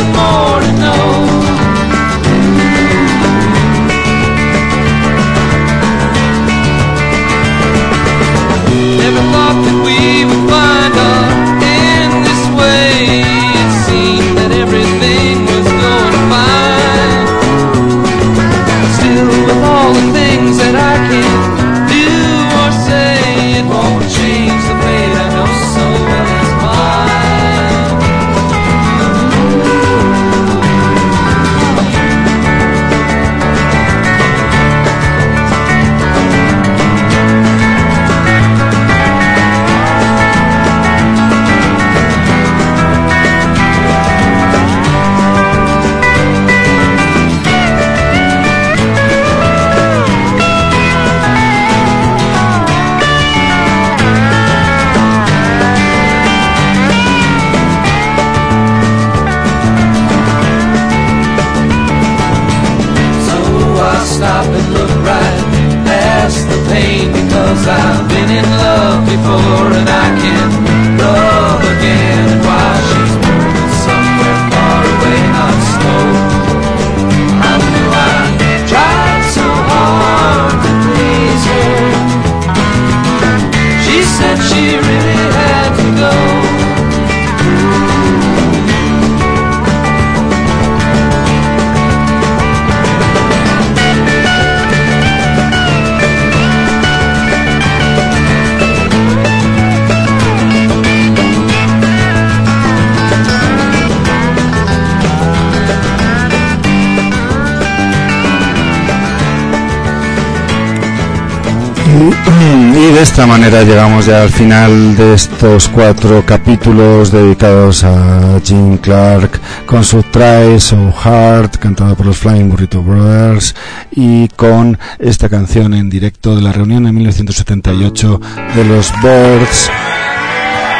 Y 111.92 112.92
de 112.92 113.02
esta 113.02 113.26
manera 113.26 113.64
llegamos 113.64 114.06
ya 114.06 114.22
al 114.22 114.30
final 114.30 114.96
de 114.96 115.14
estos 115.14 115.68
cuatro 115.68 116.24
capítulos 116.24 117.10
dedicados 117.10 117.82
a 117.82 118.40
Jim 118.44 118.78
Clark 118.78 119.40
con 119.66 119.84
su 119.84 120.02
Try 120.04 120.60
So 120.60 120.94
Hard, 121.02 121.58
cantada 121.58 121.96
por 121.96 122.06
los 122.06 122.18
Flying 122.18 122.48
Burrito 122.48 122.82
Brothers, 122.82 123.56
y 123.90 124.28
con 124.28 124.78
esta 125.00 125.28
canción 125.28 125.74
en 125.74 125.90
directo 125.90 126.36
de 126.36 126.42
la 126.42 126.52
reunión 126.52 126.86
en 126.86 126.94
1978 126.94 128.20
de 128.54 128.64
los 128.64 128.92
Birds, 129.02 129.68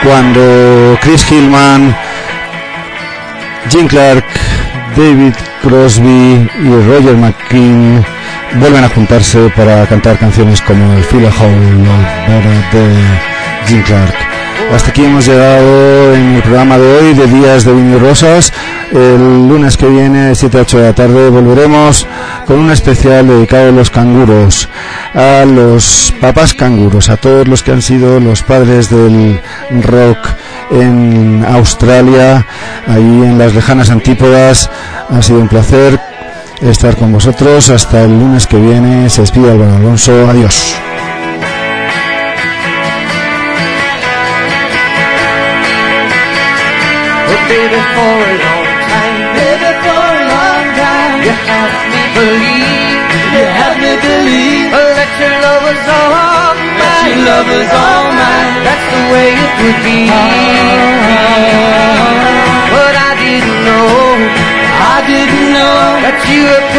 cuando 0.04 0.96
Chris 1.02 1.26
Hillman, 1.30 1.96
Jim 3.68 3.88
Clark, 3.88 4.24
David 4.96 5.34
Crosby 5.62 6.48
y 6.62 6.88
Roger 6.88 7.16
McKean 7.16 8.19
vuelven 8.58 8.84
a 8.84 8.88
juntarse 8.88 9.50
para 9.56 9.86
cantar 9.86 10.18
canciones 10.18 10.60
como 10.62 10.92
el 10.94 11.04
Feel 11.04 11.26
a 11.26 11.28
Hole 11.28 11.60
de 12.72 12.94
Jim 13.66 13.82
Clark. 13.82 14.14
Hasta 14.74 14.90
aquí 14.90 15.04
hemos 15.04 15.26
llegado 15.26 16.14
en 16.14 16.36
el 16.36 16.42
programa 16.42 16.78
de 16.78 16.86
hoy 16.86 17.14
de 17.14 17.26
Días 17.26 17.64
de 17.64 17.72
Vino 17.72 17.96
y 17.96 17.98
Rosas. 17.98 18.52
El 18.92 19.48
lunes 19.48 19.76
que 19.76 19.88
viene, 19.88 20.34
7 20.34 20.58
a 20.58 20.60
8 20.60 20.78
de 20.78 20.84
la 20.84 20.92
tarde, 20.94 21.28
volveremos 21.28 22.06
con 22.46 22.58
un 22.58 22.70
especial 22.70 23.26
dedicado 23.26 23.70
a 23.70 23.72
los 23.72 23.90
canguros, 23.90 24.68
a 25.12 25.44
los 25.44 26.14
papás 26.20 26.54
canguros, 26.54 27.10
a 27.10 27.16
todos 27.16 27.48
los 27.48 27.64
que 27.64 27.72
han 27.72 27.82
sido 27.82 28.20
los 28.20 28.42
padres 28.42 28.90
del 28.90 29.40
rock 29.82 30.18
en 30.70 31.44
Australia, 31.48 32.46
ahí 32.86 33.02
en 33.02 33.38
las 33.38 33.54
lejanas 33.54 33.90
antípodas. 33.90 34.70
Ha 35.08 35.20
sido 35.20 35.40
un 35.40 35.48
placer 35.48 35.98
estar 36.62 36.96
con 36.96 37.12
vosotros. 37.12 37.70
Hasta 37.70 38.02
el 38.02 38.10
lunes 38.10 38.46
que 38.46 38.56
viene. 38.58 39.08
Se 39.08 39.22
despide 39.22 39.50
Álvaro 39.50 39.76
Alonso. 39.76 40.12
Adiós. 40.28 40.80
You 66.28 66.69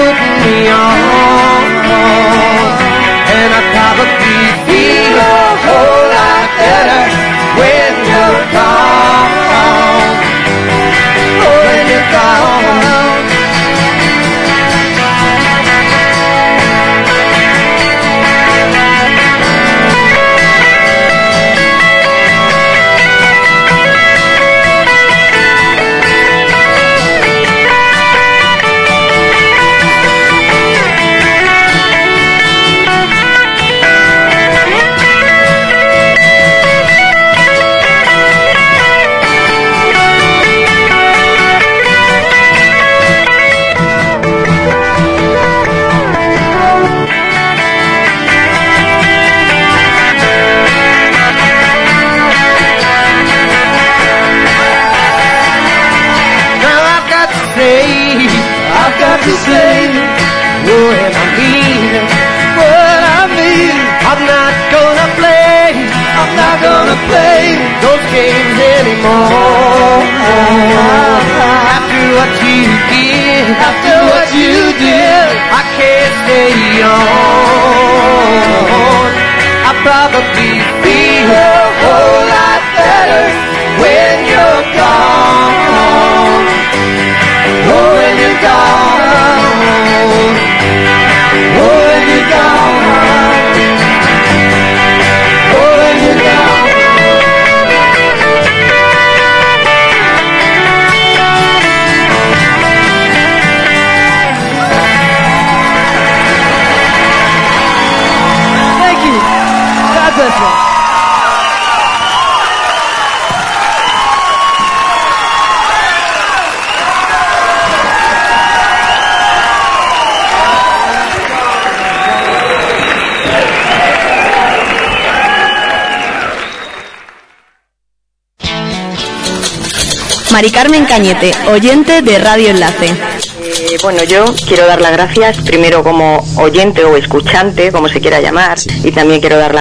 Mari 130.31 130.49
Carmen 130.49 130.85
Cañete, 130.85 131.33
oyente 131.49 132.01
de 132.01 132.17
Radio 132.17 132.49
Enlace. 132.49 132.85
Eh, 132.87 133.77
bueno, 133.83 134.01
yo 134.05 134.23
quiero 134.47 134.65
dar 134.65 134.79
las 134.79 134.93
gracias 134.93 135.37
primero 135.39 135.83
como 135.83 136.25
oyente 136.37 136.85
o 136.85 136.95
escuchante, 136.95 137.69
como 137.69 137.89
se 137.89 137.99
quiera 137.99 138.21
llamar, 138.21 138.57
y 138.81 138.91
también 138.91 139.19
quiero 139.19 139.37
dar 139.37 139.53
las 139.53 139.59